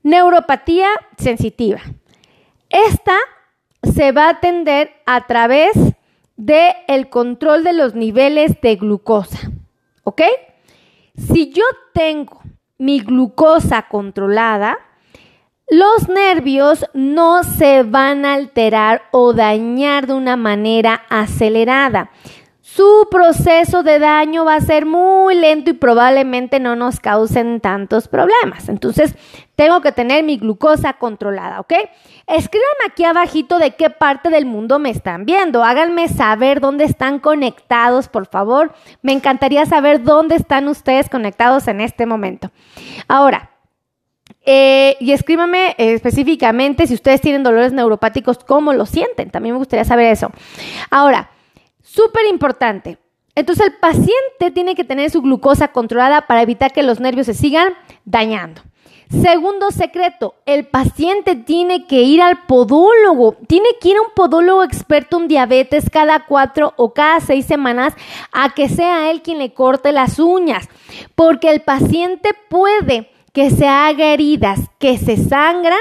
Neuropatía 0.07 0.87
sensitiva. 1.17 1.81
Esta 2.69 3.17
se 3.83 4.13
va 4.13 4.27
a 4.27 4.29
atender 4.29 4.89
a 5.05 5.27
través 5.27 5.73
del 6.37 6.71
el 6.87 7.09
control 7.09 7.65
de 7.65 7.73
los 7.73 7.93
niveles 7.93 8.61
de 8.61 8.77
glucosa. 8.77 9.51
¿Ok? 10.05 10.21
Si 11.17 11.51
yo 11.51 11.65
tengo 11.93 12.39
mi 12.77 13.01
glucosa 13.01 13.89
controlada, 13.89 14.77
los 15.69 16.07
nervios 16.07 16.85
no 16.93 17.43
se 17.43 17.83
van 17.83 18.23
a 18.23 18.35
alterar 18.35 19.09
o 19.11 19.33
dañar 19.33 20.07
de 20.07 20.13
una 20.13 20.37
manera 20.37 21.03
acelerada 21.09 22.11
su 22.77 23.07
proceso 23.09 23.81
de 23.81 23.97
daño 23.97 24.45
va 24.45 24.53
a 24.53 24.61
ser 24.61 24.85
muy 24.85 25.33
lento 25.33 25.71
y 25.71 25.73
probablemente 25.73 26.59
no 26.59 26.75
nos 26.75 26.99
causen 26.99 27.59
tantos 27.59 28.07
problemas. 28.07 28.69
Entonces, 28.69 29.15
tengo 29.55 29.81
que 29.81 29.91
tener 29.91 30.23
mi 30.23 30.37
glucosa 30.37 30.93
controlada, 30.93 31.59
¿ok? 31.59 31.73
Escríbanme 32.27 32.85
aquí 32.87 33.03
abajito 33.03 33.57
de 33.57 33.71
qué 33.71 33.89
parte 33.89 34.29
del 34.29 34.45
mundo 34.45 34.77
me 34.77 34.91
están 34.91 35.25
viendo. 35.25 35.63
Háganme 35.63 36.07
saber 36.07 36.61
dónde 36.61 36.83
están 36.83 37.17
conectados, 37.17 38.09
por 38.09 38.27
favor. 38.27 38.71
Me 39.01 39.11
encantaría 39.11 39.65
saber 39.65 40.03
dónde 40.03 40.35
están 40.35 40.67
ustedes 40.67 41.09
conectados 41.09 41.67
en 41.67 41.81
este 41.81 42.05
momento. 42.05 42.51
Ahora, 43.07 43.49
eh, 44.45 44.97
y 44.99 45.13
escríbanme 45.13 45.73
específicamente 45.79 46.85
si 46.85 46.93
ustedes 46.93 47.21
tienen 47.21 47.41
dolores 47.41 47.73
neuropáticos, 47.73 48.37
cómo 48.37 48.71
lo 48.71 48.85
sienten. 48.85 49.31
También 49.31 49.55
me 49.55 49.59
gustaría 49.59 49.83
saber 49.83 50.11
eso. 50.11 50.29
Ahora, 50.91 51.31
Súper 51.87 52.25
importante. 52.29 52.97
Entonces 53.33 53.67
el 53.67 53.73
paciente 53.75 54.51
tiene 54.53 54.75
que 54.75 54.83
tener 54.83 55.09
su 55.09 55.21
glucosa 55.21 55.69
controlada 55.69 56.27
para 56.27 56.41
evitar 56.41 56.73
que 56.73 56.83
los 56.83 56.99
nervios 56.99 57.27
se 57.27 57.33
sigan 57.33 57.73
dañando. 58.03 58.61
Segundo 59.09 59.71
secreto, 59.71 60.35
el 60.45 60.67
paciente 60.67 61.37
tiene 61.37 61.87
que 61.87 62.01
ir 62.01 62.21
al 62.21 62.43
podólogo, 62.45 63.37
tiene 63.47 63.69
que 63.79 63.89
ir 63.89 63.97
a 63.97 64.01
un 64.01 64.09
podólogo 64.13 64.63
experto 64.63 65.17
en 65.17 65.29
diabetes 65.29 65.89
cada 65.89 66.25
cuatro 66.25 66.73
o 66.75 66.93
cada 66.93 67.21
seis 67.21 67.45
semanas 67.45 67.93
a 68.33 68.53
que 68.53 68.67
sea 68.67 69.09
él 69.09 69.21
quien 69.21 69.37
le 69.37 69.53
corte 69.53 69.93
las 69.93 70.19
uñas, 70.19 70.67
porque 71.15 71.49
el 71.51 71.61
paciente 71.61 72.31
puede 72.49 73.09
que 73.31 73.49
se 73.49 73.65
haga 73.65 74.11
heridas 74.13 74.59
que 74.77 74.97
se 74.97 75.15
sangran 75.15 75.79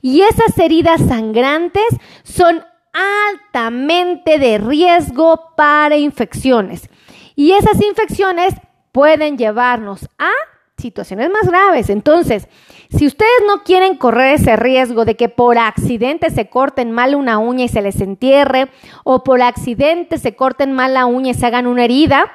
y 0.00 0.20
esas 0.20 0.56
heridas 0.58 1.00
sangrantes 1.08 1.88
son 2.22 2.62
altamente 2.92 4.38
de 4.38 4.58
riesgo 4.58 5.52
para 5.56 5.96
infecciones. 5.96 6.88
Y 7.34 7.52
esas 7.52 7.80
infecciones 7.82 8.54
pueden 8.92 9.38
llevarnos 9.38 10.08
a 10.18 10.30
situaciones 10.76 11.30
más 11.30 11.48
graves. 11.48 11.90
Entonces, 11.90 12.48
si 12.90 13.06
ustedes 13.06 13.42
no 13.46 13.62
quieren 13.64 13.96
correr 13.96 14.34
ese 14.34 14.56
riesgo 14.56 15.04
de 15.04 15.16
que 15.16 15.28
por 15.28 15.58
accidente 15.58 16.30
se 16.30 16.48
corten 16.48 16.90
mal 16.90 17.14
una 17.14 17.38
uña 17.38 17.64
y 17.64 17.68
se 17.68 17.82
les 17.82 18.00
entierre, 18.00 18.68
o 19.04 19.22
por 19.24 19.42
accidente 19.42 20.18
se 20.18 20.34
corten 20.34 20.72
mal 20.72 20.94
la 20.94 21.06
uña 21.06 21.32
y 21.32 21.34
se 21.34 21.46
hagan 21.46 21.66
una 21.66 21.84
herida, 21.84 22.32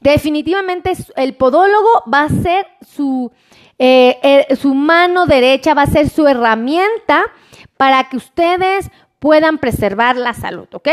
definitivamente 0.00 0.92
el 1.16 1.34
podólogo 1.34 2.04
va 2.12 2.22
a 2.22 2.28
ser 2.28 2.66
su, 2.80 3.32
eh, 3.78 4.18
eh, 4.22 4.56
su 4.56 4.74
mano 4.74 5.26
derecha, 5.26 5.74
va 5.74 5.82
a 5.82 5.86
ser 5.86 6.08
su 6.08 6.26
herramienta 6.26 7.24
para 7.76 8.08
que 8.08 8.16
ustedes 8.16 8.90
puedan 9.20 9.58
preservar 9.58 10.16
la 10.16 10.34
salud, 10.34 10.66
¿ok? 10.72 10.88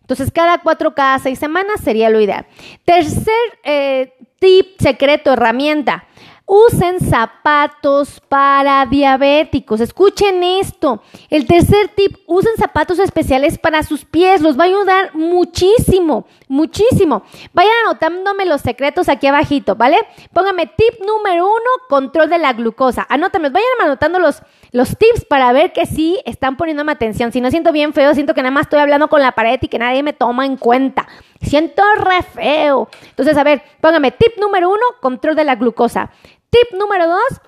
Entonces, 0.00 0.30
cada 0.32 0.58
cuatro, 0.58 0.94
cada 0.94 1.18
seis 1.18 1.38
semanas 1.38 1.80
sería 1.82 2.10
lo 2.10 2.20
ideal. 2.20 2.46
Tercer 2.84 3.34
eh, 3.64 4.12
tip, 4.38 4.78
secreto, 4.78 5.32
herramienta. 5.32 6.04
Usen 6.52 6.98
zapatos 6.98 8.20
para 8.28 8.84
diabéticos. 8.84 9.80
Escuchen 9.80 10.42
esto. 10.42 11.00
El 11.28 11.46
tercer 11.46 11.92
tip, 11.94 12.16
usen 12.26 12.50
zapatos 12.56 12.98
especiales 12.98 13.56
para 13.56 13.84
sus 13.84 14.04
pies. 14.04 14.40
Los 14.40 14.58
va 14.58 14.64
a 14.64 14.66
ayudar 14.66 15.14
muchísimo, 15.14 16.26
muchísimo. 16.48 17.22
Vayan 17.52 17.72
anotándome 17.84 18.46
los 18.46 18.62
secretos 18.62 19.08
aquí 19.08 19.28
abajito, 19.28 19.76
¿vale? 19.76 19.98
Pónganme 20.32 20.66
tip 20.66 21.06
número 21.06 21.46
uno, 21.46 21.70
control 21.88 22.28
de 22.28 22.38
la 22.38 22.52
glucosa. 22.52 23.06
Anótenme, 23.08 23.50
vayan 23.50 23.68
anotando 23.82 24.18
los, 24.18 24.42
los 24.72 24.96
tips 24.96 25.26
para 25.26 25.52
ver 25.52 25.72
que 25.72 25.86
sí 25.86 26.18
están 26.24 26.56
poniéndome 26.56 26.90
atención. 26.90 27.30
Si 27.30 27.40
no 27.40 27.52
siento 27.52 27.70
bien 27.70 27.92
feo, 27.92 28.12
siento 28.12 28.34
que 28.34 28.42
nada 28.42 28.50
más 28.50 28.62
estoy 28.62 28.80
hablando 28.80 29.06
con 29.06 29.20
la 29.20 29.30
pared 29.36 29.60
y 29.62 29.68
que 29.68 29.78
nadie 29.78 30.02
me 30.02 30.14
toma 30.14 30.46
en 30.46 30.56
cuenta. 30.56 31.06
Siento 31.42 31.82
re 31.96 32.22
feo. 32.24 32.88
Entonces, 33.10 33.36
a 33.36 33.44
ver, 33.44 33.62
póngame 33.80 34.10
tip 34.10 34.36
número 34.38 34.68
uno, 34.68 34.82
control 35.00 35.36
de 35.36 35.44
la 35.44 35.54
glucosa. 35.54 36.10
Tip 36.50 36.78
número 36.78 37.06
dos, 37.06 37.40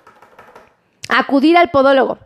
acudir 1.09 1.57
al 1.57 1.71
podólogo. 1.71 2.17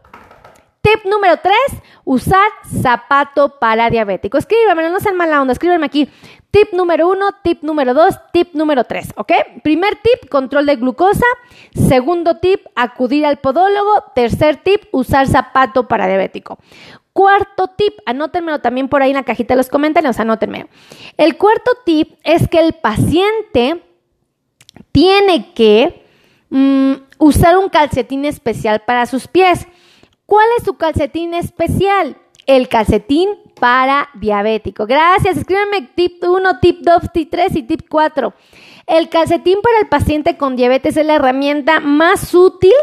Tip 0.81 1.05
número 1.05 1.37
tres, 1.37 1.81
usar 2.05 2.47
zapato 2.81 3.59
para 3.59 3.89
diabético. 3.89 4.37
Escríbeme, 4.37 4.89
no 4.89 4.99
sean 4.99 5.17
mala 5.17 5.41
onda, 5.41 5.51
escríbeme 5.51 5.85
aquí. 5.85 6.09
Tip 6.49 6.71
número 6.71 7.09
uno, 7.09 7.31
tip 7.43 7.61
número 7.61 7.93
dos, 7.93 8.15
tip 8.31 8.53
número 8.53 8.85
tres, 8.85 9.11
¿ok? 9.17 9.33
Primer 9.63 9.97
tip, 9.97 10.29
control 10.29 10.65
de 10.65 10.77
glucosa. 10.77 11.25
Segundo 11.73 12.37
tip, 12.37 12.65
acudir 12.75 13.25
al 13.25 13.37
podólogo. 13.39 14.05
Tercer 14.15 14.57
tip, 14.57 14.83
usar 14.91 15.27
zapato 15.27 15.89
para 15.89 16.07
diabético. 16.07 16.57
cuarto 17.11 17.67
tip, 17.67 17.97
anótenmelo 18.05 18.59
también 18.59 18.87
por 18.87 19.01
ahí 19.01 19.09
en 19.09 19.17
la 19.17 19.23
cajita 19.23 19.55
de 19.55 19.57
los 19.57 19.69
comentarios, 19.69 20.19
anótenmelo. 20.19 20.67
El 21.17 21.35
cuarto 21.35 21.71
tip 21.83 22.17
es 22.23 22.47
que 22.47 22.59
el 22.59 22.73
paciente 22.73 23.83
tiene 24.91 25.53
que 25.53 26.06
mm, 26.49 26.93
usar 27.17 27.57
un 27.57 27.69
calcetín 27.69 28.25
especial 28.25 28.81
para 28.85 29.05
sus 29.05 29.27
pies. 29.27 29.67
¿Cuál 30.25 30.47
es 30.57 30.65
su 30.65 30.75
calcetín 30.75 31.33
especial? 31.33 32.17
El 32.45 32.69
calcetín 32.69 33.29
para 33.59 34.09
diabético. 34.15 34.85
Gracias. 34.85 35.37
Escríbanme 35.37 35.89
tip 35.95 36.23
1, 36.23 36.59
tip 36.59 36.79
2, 36.81 37.01
tip 37.13 37.29
3 37.31 37.55
y 37.55 37.63
tip 37.63 37.81
4. 37.89 38.33
El 38.87 39.09
calcetín 39.09 39.59
para 39.61 39.79
el 39.79 39.87
paciente 39.87 40.37
con 40.37 40.55
diabetes 40.55 40.95
es 40.95 41.05
la 41.05 41.15
herramienta 41.15 41.79
más 41.79 42.33
útil 42.33 42.73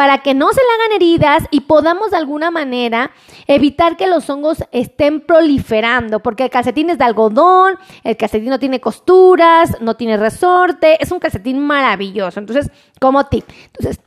para 0.00 0.22
que 0.22 0.32
no 0.32 0.50
se 0.50 0.62
le 0.62 0.82
hagan 0.82 0.92
heridas 0.96 1.42
y 1.50 1.60
podamos 1.60 2.12
de 2.12 2.16
alguna 2.16 2.50
manera 2.50 3.10
evitar 3.46 3.98
que 3.98 4.06
los 4.06 4.30
hongos 4.30 4.64
estén 4.72 5.20
proliferando, 5.20 6.20
porque 6.20 6.44
el 6.44 6.48
calcetín 6.48 6.88
es 6.88 6.96
de 6.96 7.04
algodón, 7.04 7.78
el 8.02 8.16
calcetín 8.16 8.48
no 8.48 8.58
tiene 8.58 8.80
costuras, 8.80 9.78
no 9.82 9.96
tiene 9.96 10.16
resorte, 10.16 10.96
es 11.02 11.12
un 11.12 11.18
calcetín 11.18 11.58
maravilloso. 11.58 12.40
Entonces, 12.40 12.70
como 12.98 13.26
tip. 13.26 13.44
Entonces, 13.66 14.00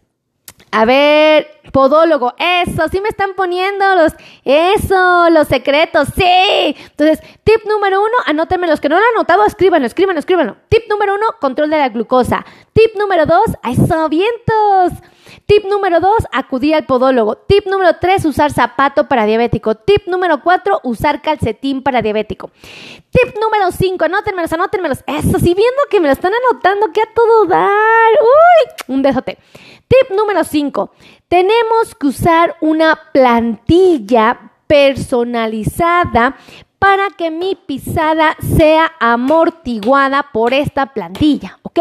a 0.72 0.84
ver, 0.86 1.62
podólogo, 1.72 2.34
eso, 2.40 2.88
sí 2.92 3.00
me 3.00 3.10
están 3.10 3.36
poniendo 3.36 3.86
los, 3.94 4.14
eso, 4.46 5.30
los 5.30 5.48
secretos, 5.48 6.08
sí. 6.16 6.76
Entonces, 6.90 7.20
tip 7.44 7.66
número 7.68 8.00
uno, 8.00 8.16
anótenme 8.26 8.66
los 8.66 8.82
que 8.82 8.90
no 8.90 8.96
lo 8.96 9.04
han 9.04 9.14
anotado, 9.14 9.46
escríbanlo, 9.46 9.86
escríbanlo, 9.86 10.18
escríbanlo. 10.18 10.58
Tip 10.70 10.90
número 10.90 11.14
uno, 11.14 11.28
control 11.40 11.70
de 11.70 11.78
la 11.78 11.90
glucosa. 11.90 12.44
Tip 12.74 12.96
número 12.98 13.28
dos, 13.28 13.46
eso, 13.64 14.10
vientos. 14.10 15.04
Tip 15.46 15.66
número 15.66 16.00
dos, 16.00 16.26
acudir 16.32 16.76
al 16.76 16.86
podólogo. 16.86 17.36
Tip 17.36 17.68
número 17.68 17.98
tres, 18.00 18.26
usar 18.26 18.52
zapato 18.52 19.08
para 19.08 19.26
diabético. 19.26 19.76
Tip 19.76 20.08
número 20.08 20.42
cuatro, 20.42 20.80
usar 20.84 21.22
calcetín 21.22 21.84
para 21.84 22.02
diabético. 22.02 22.52
Tip 23.12 23.36
número 23.42 23.72
cinco, 23.72 24.06
anótenmelos, 24.06 24.54
anótenmelos. 24.54 25.04
Eso, 25.06 25.40
sí, 25.40 25.54
viendo 25.54 25.82
que 25.90 26.00
me 26.00 26.08
lo 26.08 26.14
están 26.14 26.32
anotando, 26.34 26.92
que 26.92 27.02
a 27.02 27.14
todo 27.14 27.46
dar. 27.46 28.12
Uy, 28.22 28.94
un 28.96 29.02
besote. 29.02 29.38
Tip 29.88 30.16
número 30.16 30.44
5. 30.44 30.92
Tenemos 31.28 31.96
que 32.00 32.08
usar 32.08 32.56
una 32.62 33.00
plantilla 33.12 34.52
personalizada 34.66 36.36
para 36.80 37.10
que 37.12 37.32
mi 37.32 37.56
pisada 37.56 38.36
sea 38.58 38.92
amortiguada 39.00 40.32
por 40.34 40.54
esta 40.54 40.88
plantilla, 40.88 41.60
¿ok? 41.62 41.80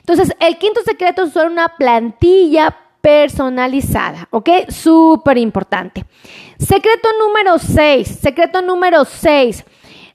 Entonces, 0.00 0.34
el 0.40 0.58
quinto 0.58 0.82
secreto 0.82 1.22
es 1.22 1.30
usar 1.30 1.50
una 1.50 1.76
plantilla 1.76 2.76
personalizada, 3.04 4.28
¿ok? 4.30 4.48
Súper 4.70 5.36
importante. 5.36 6.06
Secreto 6.58 7.10
número 7.20 7.58
6, 7.58 8.08
secreto 8.08 8.62
número 8.62 9.04
6. 9.04 9.62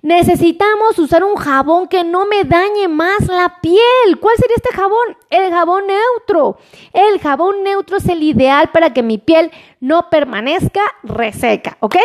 Necesitamos 0.01 0.97
usar 0.97 1.23
un 1.23 1.35
jabón 1.35 1.87
que 1.87 2.03
no 2.03 2.25
me 2.25 2.45
dañe 2.45 2.87
más 2.87 3.27
la 3.27 3.59
piel. 3.61 4.19
¿Cuál 4.19 4.35
sería 4.37 4.55
este 4.55 4.75
jabón? 4.75 5.15
El 5.29 5.51
jabón 5.51 5.83
neutro. 5.85 6.57
El 6.91 7.19
jabón 7.19 7.63
neutro 7.63 7.97
es 7.97 8.07
el 8.07 8.23
ideal 8.23 8.71
para 8.71 8.91
que 8.91 9.03
mi 9.03 9.19
piel 9.19 9.51
no 9.79 10.09
permanezca 10.09 10.81
reseca, 11.03 11.77
¿ok? 11.81 11.97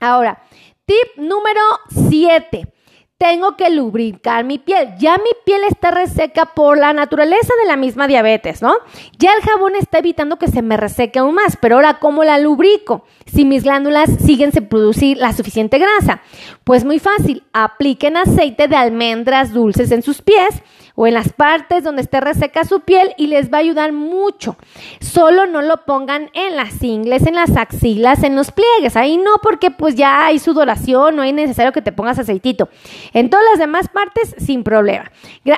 Ahora, 0.00 0.42
tip 0.84 1.16
número 1.16 1.62
7 2.10 2.73
tengo 3.18 3.56
que 3.56 3.70
lubricar 3.70 4.44
mi 4.44 4.58
piel. 4.58 4.94
Ya 4.98 5.16
mi 5.16 5.30
piel 5.44 5.62
está 5.64 5.90
reseca 5.90 6.46
por 6.54 6.78
la 6.78 6.92
naturaleza 6.92 7.52
de 7.62 7.68
la 7.68 7.76
misma 7.76 8.06
diabetes, 8.06 8.60
¿no? 8.60 8.74
Ya 9.18 9.32
el 9.34 9.42
jabón 9.42 9.76
está 9.76 9.98
evitando 9.98 10.38
que 10.38 10.48
se 10.48 10.62
me 10.62 10.76
reseque 10.76 11.20
aún 11.20 11.34
más, 11.34 11.56
pero 11.60 11.76
ahora, 11.76 11.98
¿cómo 12.00 12.24
la 12.24 12.38
lubrico? 12.38 13.04
Si 13.26 13.44
mis 13.44 13.64
glándulas 13.64 14.10
siguen 14.24 14.52
sin 14.52 14.66
producir 14.66 15.18
la 15.18 15.32
suficiente 15.32 15.78
grasa. 15.78 16.22
Pues 16.64 16.84
muy 16.84 16.98
fácil, 16.98 17.44
apliquen 17.52 18.16
aceite 18.16 18.68
de 18.68 18.76
almendras 18.76 19.52
dulces 19.52 19.90
en 19.90 20.02
sus 20.02 20.20
pies 20.20 20.62
o 20.94 21.06
en 21.06 21.14
las 21.14 21.32
partes 21.32 21.82
donde 21.82 22.02
esté 22.02 22.20
reseca 22.20 22.64
su 22.64 22.80
piel 22.80 23.14
y 23.16 23.26
les 23.26 23.52
va 23.52 23.58
a 23.58 23.60
ayudar 23.60 23.92
mucho. 23.92 24.56
Solo 25.00 25.46
no 25.46 25.62
lo 25.62 25.84
pongan 25.84 26.30
en 26.34 26.56
las 26.56 26.82
ingles, 26.82 27.26
en 27.26 27.34
las 27.34 27.56
axilas, 27.56 28.22
en 28.22 28.36
los 28.36 28.52
pliegues. 28.52 28.96
Ahí 28.96 29.16
no, 29.16 29.38
porque 29.42 29.70
pues 29.70 29.96
ya 29.96 30.26
hay 30.26 30.38
sudoración, 30.38 31.16
no 31.16 31.22
es 31.22 31.34
necesario 31.34 31.72
que 31.72 31.82
te 31.82 31.92
pongas 31.92 32.18
aceitito. 32.18 32.68
En 33.12 33.30
todas 33.30 33.44
las 33.50 33.58
demás 33.58 33.88
partes, 33.88 34.34
sin 34.38 34.62
problema. 34.62 35.10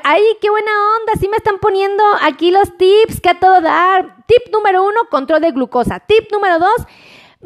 Ahí, 0.05 0.25
qué 0.41 0.51
buena 0.51 0.71
onda. 1.01 1.13
Sí 1.21 1.29
me 1.29 1.37
están 1.37 1.59
poniendo 1.59 2.03
aquí 2.23 2.51
los 2.51 2.77
tips 2.77 3.21
que 3.21 3.31
a 3.31 3.39
todo 3.39 3.61
dar. 3.61 4.17
Tip 4.27 4.53
número 4.53 4.85
uno, 4.85 5.01
control 5.11 5.41
de 5.41 5.53
glucosa. 5.53 6.01
Tip 6.01 6.33
número 6.33 6.59
dos, 6.59 6.87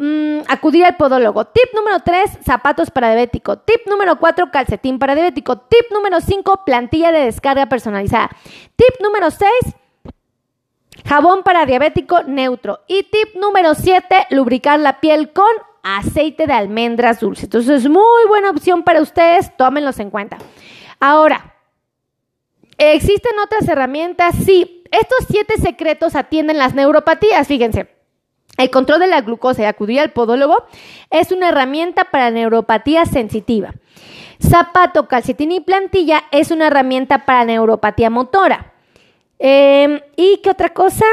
Mm, 0.03 0.45
acudir 0.49 0.87
al 0.87 0.97
podólogo. 0.97 1.45
Tip 1.45 1.75
número 1.75 2.01
3, 2.01 2.39
zapatos 2.43 2.91
para 2.91 3.09
diabético. 3.09 3.59
Tip 3.59 3.87
número 3.87 4.19
4, 4.19 4.51
calcetín 4.51 4.99
para 4.99 5.15
diabético. 5.15 5.59
Tip 5.59 5.93
número 5.93 6.23
5, 6.23 6.65
plantilla 6.65 7.13
de 7.13 7.27
descarga 7.27 7.67
personalizada. 7.67 8.31
Tip 8.77 8.99
número 9.03 9.31
6, 9.31 9.51
jabón 11.07 11.43
para 11.43 11.67
diabético 11.67 12.23
neutro. 12.23 12.81
Y 12.89 13.03
tip 13.03 13.35
número 13.35 13.75
7, 13.75 14.29
lubricar 14.31 14.81
la 14.81 15.01
piel 15.01 15.35
con 15.35 15.53
aceite 15.83 16.47
de 16.47 16.55
almendras 16.55 17.21
dulces. 17.21 17.45
Entonces 17.45 17.85
es 17.85 17.91
muy 17.91 18.27
buena 18.27 18.49
opción 18.49 18.85
para 18.85 19.03
ustedes, 19.03 19.55
tómenlos 19.59 19.99
en 19.99 20.09
cuenta. 20.09 20.39
Ahora, 20.99 21.57
¿existen 22.79 23.39
otras 23.45 23.69
herramientas? 23.69 24.35
Sí, 24.47 24.83
estos 24.91 25.27
siete 25.29 25.57
secretos 25.61 26.17
atienden 26.17 26.57
las 26.57 26.75
neuropatías, 26.75 27.47
fíjense. 27.47 28.00
El 28.61 28.69
control 28.71 29.01
de 29.01 29.07
la 29.07 29.23
glucosa 29.23 29.63
y 29.63 29.65
acudir 29.65 30.01
al 30.01 30.11
podólogo 30.11 30.67
es 31.09 31.33
una 31.33 31.49
herramienta 31.49 32.05
para 32.11 32.31
neuropatía 32.31 33.07
sensitiva. 33.07 33.73
Zapato, 34.39 35.09
calcetín 35.09 35.51
y 35.51 35.61
plantilla 35.61 36.25
es 36.31 36.51
una 36.51 36.67
herramienta 36.67 37.25
para 37.25 37.47
neuropatía 37.47 38.11
motora. 38.11 38.75
Em, 39.39 40.01
¿Y 40.15 40.43
qué 40.43 40.51
otra 40.51 40.75
cosa? 40.75 41.07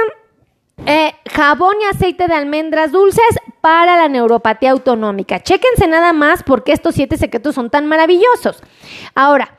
Eh, 0.86 1.14
jabón 1.32 1.76
y 1.82 1.86
aceite 1.86 2.28
de 2.28 2.34
almendras 2.34 2.92
dulces 2.92 3.24
para 3.62 3.96
la 3.96 4.10
neuropatía 4.10 4.72
autonómica. 4.72 5.42
Chéquense 5.42 5.88
nada 5.88 6.12
más 6.12 6.44
porque 6.44 6.74
estos 6.74 6.96
siete 6.96 7.16
secretos 7.16 7.56
son 7.56 7.70
tan 7.70 7.86
maravillosos. 7.86 8.62
Ahora, 9.16 9.57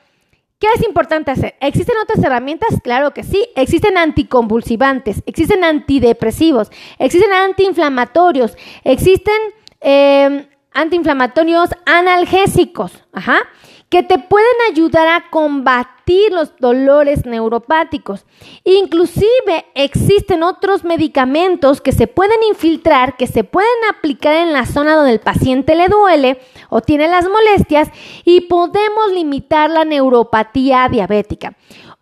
¿Qué 0.59 0.67
es 0.75 0.83
importante 0.83 1.31
hacer? 1.31 1.55
¿Existen 1.61 1.95
otras 2.03 2.23
herramientas? 2.25 2.81
Claro 2.83 3.13
que 3.13 3.23
sí. 3.23 3.47
Existen 3.55 3.97
anticonvulsivantes, 3.97 5.23
existen 5.25 5.63
antidepresivos, 5.63 6.71
existen 6.99 7.33
antiinflamatorios, 7.33 8.57
existen 8.83 9.39
eh, 9.81 10.49
antiinflamatorios 10.73 11.71
analgésicos. 11.87 13.05
Ajá 13.13 13.39
que 13.89 14.03
te 14.03 14.19
pueden 14.19 14.49
ayudar 14.71 15.09
a 15.09 15.31
combatir 15.31 16.33
los 16.33 16.57
dolores 16.59 17.25
neuropáticos. 17.25 18.27
Inclusive 18.65 19.67
existen 19.75 20.43
otros 20.43 20.85
medicamentos 20.85 21.81
que 21.81 21.93
se 21.93 22.07
pueden 22.07 22.43
infiltrar, 22.49 23.17
que 23.17 23.27
se 23.27 23.45
pueden 23.45 23.71
aplicar 23.91 24.35
en 24.35 24.53
la 24.53 24.67
zona 24.67 24.95
donde 24.95 25.13
el 25.13 25.21
paciente 25.21 25.75
le 25.75 25.89
duele 25.89 26.41
o 26.69 26.83
tiene 26.83 27.09
las 27.09 27.27
molestias 27.29 27.89
y 28.25 28.43
podemos 28.43 29.13
limitar 29.13 29.71
la 29.71 29.85
neuropatía 29.85 30.89
diabética. 30.91 31.57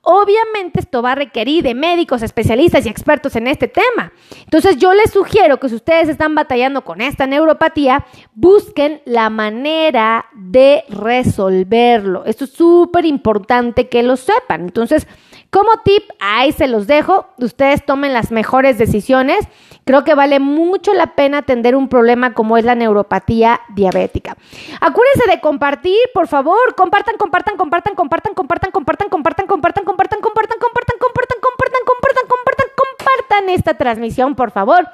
Obviamente 0.08 0.78
esto 0.78 1.02
va 1.02 1.12
a 1.12 1.14
requerir 1.16 1.64
de 1.64 1.74
médicos, 1.74 2.22
especialistas 2.22 2.86
y 2.86 2.88
expertos 2.88 3.34
en 3.34 3.48
este 3.48 3.66
tema. 3.66 4.12
Entonces 4.44 4.76
yo 4.76 4.94
les 4.94 5.10
sugiero 5.10 5.58
que 5.58 5.68
si 5.68 5.74
ustedes 5.74 6.08
están 6.08 6.32
batallando 6.36 6.84
con 6.84 7.00
esta 7.00 7.26
neuropatía, 7.26 8.06
busquen 8.32 9.02
la 9.04 9.30
manera 9.30 10.26
de 10.32 10.84
resolverlo. 10.88 12.24
Esto 12.24 12.44
es 12.44 12.52
súper 12.52 13.04
importante 13.04 13.88
que 13.88 14.04
lo 14.04 14.16
sepan. 14.16 14.60
Entonces, 14.60 15.08
como 15.56 15.70
tip, 15.78 16.02
ahí 16.20 16.52
se 16.52 16.68
los 16.68 16.86
dejo. 16.86 17.28
Ustedes 17.38 17.82
tomen 17.86 18.12
las 18.12 18.30
mejores 18.30 18.76
decisiones. 18.76 19.48
Creo 19.86 20.04
que 20.04 20.14
vale 20.14 20.38
mucho 20.38 20.92
la 20.92 21.14
pena 21.14 21.38
atender 21.38 21.76
un 21.76 21.88
problema 21.88 22.34
como 22.34 22.58
es 22.58 22.66
la 22.66 22.74
neuropatía 22.74 23.62
diabética. 23.70 24.36
Acuérdense 24.82 25.30
de 25.30 25.40
compartir, 25.40 25.96
por 26.12 26.28
favor. 26.28 26.74
Compartan, 26.74 27.16
compartan, 27.16 27.56
compartan, 27.56 27.94
compartan, 27.94 28.34
compartan, 28.34 28.70
compartan, 28.70 28.70
compartan, 28.70 29.08
compartan, 29.08 29.46
compartan, 29.46 29.84
compartan, 29.86 30.20
compartan, 30.20 30.58
compartan, 30.60 30.98
compartan, 30.98 31.80
compartan, 31.86 32.26
compartan, 32.28 32.66
compartan 32.76 33.48
esta 33.48 33.78
transmisión, 33.78 34.34
por 34.34 34.50
favor. 34.50 34.86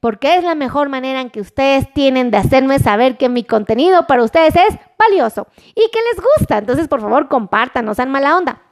Porque 0.00 0.34
es 0.34 0.42
la 0.42 0.56
mejor 0.56 0.88
manera 0.88 1.20
en 1.20 1.30
que 1.30 1.40
ustedes 1.40 1.92
tienen 1.92 2.32
de 2.32 2.38
hacerme 2.38 2.80
saber 2.80 3.18
que 3.18 3.28
mi 3.28 3.44
contenido 3.44 4.08
para 4.08 4.24
ustedes 4.24 4.56
es 4.56 4.78
valioso 4.98 5.46
y 5.76 5.88
que 5.92 6.00
les 6.12 6.20
gusta. 6.38 6.58
Entonces, 6.58 6.88
por 6.88 7.00
favor, 7.00 7.28
compartan, 7.28 7.84
no 7.84 7.94
sean 7.94 8.10
mala 8.10 8.36
onda. 8.36 8.62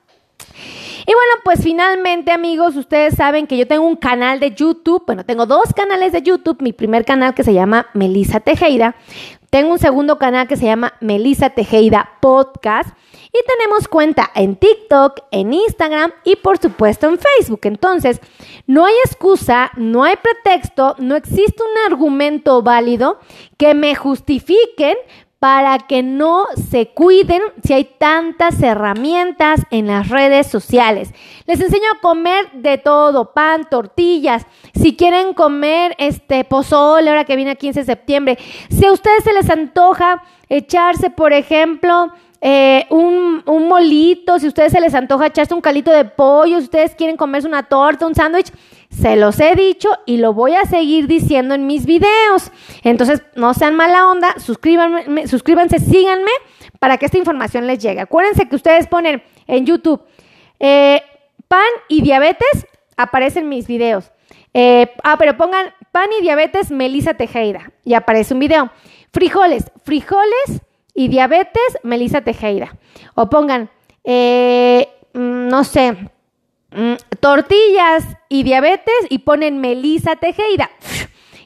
Y 1.08 1.12
bueno, 1.12 1.32
pues 1.44 1.62
finalmente 1.62 2.32
amigos, 2.32 2.74
ustedes 2.74 3.14
saben 3.14 3.46
que 3.46 3.56
yo 3.56 3.68
tengo 3.68 3.86
un 3.86 3.94
canal 3.94 4.40
de 4.40 4.50
YouTube, 4.50 5.04
bueno, 5.06 5.24
tengo 5.24 5.46
dos 5.46 5.72
canales 5.72 6.10
de 6.12 6.22
YouTube, 6.22 6.60
mi 6.60 6.72
primer 6.72 7.04
canal 7.04 7.32
que 7.32 7.44
se 7.44 7.54
llama 7.54 7.86
Melisa 7.94 8.40
Tejeda, 8.40 8.96
tengo 9.50 9.72
un 9.72 9.78
segundo 9.78 10.18
canal 10.18 10.48
que 10.48 10.56
se 10.56 10.64
llama 10.64 10.94
Melisa 11.00 11.50
Tejeda 11.50 12.10
Podcast. 12.20 12.90
Y 13.26 13.38
tenemos 13.46 13.86
cuenta 13.88 14.30
en 14.34 14.56
TikTok, 14.56 15.20
en 15.30 15.52
Instagram 15.52 16.12
y 16.24 16.36
por 16.36 16.58
supuesto 16.58 17.08
en 17.08 17.18
Facebook. 17.18 17.60
Entonces, 17.64 18.20
no 18.66 18.86
hay 18.86 18.94
excusa, 19.04 19.70
no 19.76 20.04
hay 20.04 20.16
pretexto, 20.16 20.94
no 20.98 21.16
existe 21.16 21.62
un 21.62 21.92
argumento 21.92 22.62
válido 22.62 23.18
que 23.56 23.74
me 23.74 23.94
justifiquen 23.94 24.96
para 25.38 25.78
que 25.78 26.02
no 26.02 26.46
se 26.70 26.88
cuiden 26.88 27.42
si 27.62 27.74
hay 27.74 27.84
tantas 27.84 28.62
herramientas 28.62 29.60
en 29.70 29.86
las 29.86 30.08
redes 30.08 30.46
sociales. 30.46 31.12
Les 31.46 31.60
enseño 31.60 31.84
a 31.94 32.00
comer 32.00 32.50
de 32.52 32.78
todo, 32.78 33.32
pan, 33.34 33.68
tortillas, 33.70 34.46
si 34.74 34.96
quieren 34.96 35.34
comer 35.34 35.94
este 35.98 36.44
pozole 36.44 37.10
ahora 37.10 37.24
que 37.24 37.36
viene 37.36 37.52
el 37.52 37.58
15 37.58 37.80
de 37.80 37.86
septiembre, 37.86 38.38
si 38.70 38.86
a 38.86 38.92
ustedes 38.92 39.24
se 39.24 39.34
les 39.34 39.50
antoja 39.50 40.22
echarse, 40.48 41.10
por 41.10 41.32
ejemplo, 41.32 42.12
eh, 42.40 42.86
un, 42.90 43.42
un, 43.46 43.68
molito, 43.68 44.38
si 44.38 44.46
a 44.46 44.48
ustedes 44.48 44.72
se 44.72 44.80
les 44.80 44.94
antoja 44.94 45.26
echarse 45.26 45.54
un 45.54 45.60
calito 45.60 45.90
de 45.90 46.04
pollo, 46.04 46.58
si 46.58 46.64
ustedes 46.64 46.94
quieren 46.94 47.16
comerse 47.16 47.48
una 47.48 47.62
torta, 47.64 48.06
un 48.06 48.14
sándwich, 48.14 48.52
se 48.90 49.16
los 49.16 49.40
he 49.40 49.54
dicho 49.54 49.88
y 50.06 50.18
lo 50.18 50.32
voy 50.32 50.54
a 50.54 50.64
seguir 50.64 51.06
diciendo 51.06 51.54
en 51.54 51.66
mis 51.66 51.86
videos. 51.86 52.52
Entonces, 52.82 53.22
no 53.34 53.54
sean 53.54 53.74
mala 53.74 54.08
onda, 54.08 54.38
suscríbanme, 54.38 55.26
suscríbanse, 55.26 55.80
síganme 55.80 56.30
para 56.78 56.98
que 56.98 57.06
esta 57.06 57.18
información 57.18 57.66
les 57.66 57.78
llegue. 57.78 58.00
Acuérdense 58.00 58.48
que 58.48 58.56
ustedes 58.56 58.86
ponen 58.86 59.22
en 59.46 59.66
YouTube 59.66 60.02
eh, 60.60 61.02
pan 61.48 61.60
y 61.88 62.02
diabetes, 62.02 62.66
aparecen 62.96 63.48
mis 63.48 63.66
videos. 63.66 64.12
Eh, 64.54 64.94
ah, 65.04 65.16
pero 65.18 65.36
pongan 65.36 65.74
pan 65.92 66.08
y 66.18 66.22
diabetes 66.22 66.70
Melisa 66.70 67.14
Tejeda 67.14 67.72
y 67.84 67.94
aparece 67.94 68.34
un 68.34 68.40
video. 68.40 68.70
Frijoles, 69.12 69.70
frijoles 69.84 70.62
y 70.96 71.08
diabetes 71.08 71.78
Melisa 71.82 72.22
Tejeda. 72.22 72.76
O 73.14 73.30
pongan, 73.30 73.70
eh, 74.02 74.88
mm, 75.12 75.48
no 75.48 75.62
sé, 75.62 75.96
Mm, 76.76 76.94
tortillas 77.20 78.04
y 78.28 78.42
diabetes 78.42 78.94
y 79.08 79.20
ponen 79.20 79.60
Melisa 79.60 80.16
Tejeda. 80.16 80.70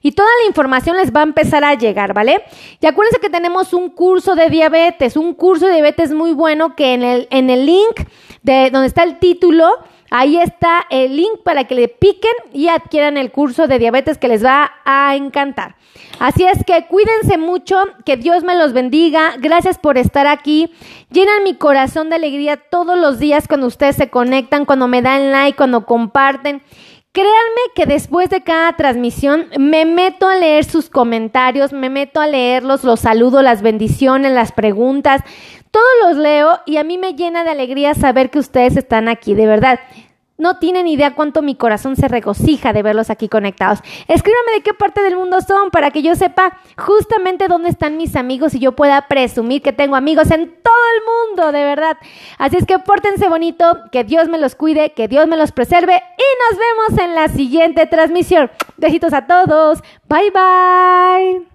Y 0.02 0.12
toda 0.12 0.28
la 0.42 0.48
información 0.48 0.96
les 0.96 1.14
va 1.14 1.20
a 1.20 1.24
empezar 1.24 1.62
a 1.62 1.74
llegar, 1.74 2.14
¿vale? 2.14 2.42
Y 2.80 2.86
acuérdense 2.86 3.20
que 3.20 3.28
tenemos 3.28 3.74
un 3.74 3.90
curso 3.90 4.34
de 4.34 4.48
diabetes, 4.48 5.16
un 5.16 5.34
curso 5.34 5.66
de 5.66 5.74
diabetes 5.74 6.12
muy 6.12 6.32
bueno 6.32 6.74
que 6.74 6.94
en 6.94 7.02
el, 7.02 7.28
en 7.30 7.50
el 7.50 7.66
link 7.66 8.08
de 8.42 8.70
donde 8.70 8.88
está 8.88 9.02
el 9.02 9.18
título, 9.18 9.68
ahí 10.10 10.36
está 10.36 10.86
el 10.90 11.16
link 11.16 11.42
para 11.44 11.64
que 11.64 11.74
le 11.74 11.88
piquen 11.88 12.32
y 12.52 12.68
adquieran 12.68 13.16
el 13.16 13.30
curso 13.30 13.66
de 13.66 13.78
diabetes 13.78 14.18
que 14.18 14.28
les 14.28 14.44
va 14.44 14.72
a 14.84 15.16
encantar. 15.16 15.76
Así 16.18 16.44
es 16.44 16.62
que 16.64 16.86
cuídense 16.86 17.38
mucho, 17.38 17.76
que 18.04 18.16
Dios 18.16 18.44
me 18.44 18.54
los 18.54 18.72
bendiga. 18.72 19.34
Gracias 19.38 19.78
por 19.78 19.96
estar 19.96 20.26
aquí. 20.26 20.70
Llenan 21.10 21.44
mi 21.44 21.54
corazón 21.54 22.10
de 22.10 22.16
alegría 22.16 22.56
todos 22.56 22.98
los 22.98 23.18
días 23.18 23.48
cuando 23.48 23.66
ustedes 23.66 23.96
se 23.96 24.10
conectan, 24.10 24.66
cuando 24.66 24.86
me 24.86 25.00
dan 25.00 25.32
like, 25.32 25.56
cuando 25.56 25.86
comparten. 25.86 26.62
Créanme 27.12 27.72
que 27.74 27.86
después 27.86 28.30
de 28.30 28.42
cada 28.42 28.76
transmisión 28.76 29.48
me 29.58 29.84
meto 29.84 30.28
a 30.28 30.36
leer 30.36 30.64
sus 30.64 30.88
comentarios, 30.88 31.72
me 31.72 31.90
meto 31.90 32.20
a 32.20 32.28
leerlos, 32.28 32.84
los 32.84 33.00
saludo, 33.00 33.42
las 33.42 33.62
bendiciones, 33.62 34.30
las 34.32 34.52
preguntas, 34.52 35.20
todos 35.72 35.88
los 36.04 36.16
leo 36.16 36.60
y 36.66 36.76
a 36.76 36.84
mí 36.84 36.98
me 36.98 37.14
llena 37.14 37.42
de 37.42 37.50
alegría 37.50 37.94
saber 37.94 38.30
que 38.30 38.38
ustedes 38.38 38.76
están 38.76 39.08
aquí, 39.08 39.34
de 39.34 39.46
verdad. 39.46 39.80
No 40.40 40.56
tienen 40.56 40.88
idea 40.88 41.14
cuánto 41.14 41.42
mi 41.42 41.54
corazón 41.54 41.96
se 41.96 42.08
regocija 42.08 42.72
de 42.72 42.82
verlos 42.82 43.10
aquí 43.10 43.28
conectados. 43.28 43.80
Escríbanme 44.08 44.52
de 44.54 44.62
qué 44.62 44.72
parte 44.72 45.02
del 45.02 45.16
mundo 45.16 45.42
son 45.42 45.70
para 45.70 45.90
que 45.90 46.00
yo 46.00 46.14
sepa 46.14 46.58
justamente 46.78 47.46
dónde 47.46 47.68
están 47.68 47.98
mis 47.98 48.16
amigos 48.16 48.54
y 48.54 48.58
yo 48.58 48.72
pueda 48.72 49.06
presumir 49.06 49.60
que 49.60 49.74
tengo 49.74 49.96
amigos 49.96 50.30
en 50.30 50.46
todo 50.46 50.74
el 50.96 51.36
mundo, 51.36 51.52
de 51.52 51.62
verdad. 51.62 51.98
Así 52.38 52.56
es 52.56 52.64
que 52.64 52.78
pórtense 52.78 53.28
bonito, 53.28 53.80
que 53.92 54.02
Dios 54.02 54.28
me 54.28 54.38
los 54.38 54.54
cuide, 54.54 54.94
que 54.94 55.08
Dios 55.08 55.28
me 55.28 55.36
los 55.36 55.52
preserve 55.52 55.94
y 56.16 56.56
nos 56.56 56.58
vemos 56.58 57.04
en 57.04 57.14
la 57.14 57.28
siguiente 57.28 57.84
transmisión. 57.84 58.50
Besitos 58.78 59.12
a 59.12 59.26
todos. 59.26 59.82
Bye 60.08 60.30
bye. 60.30 61.49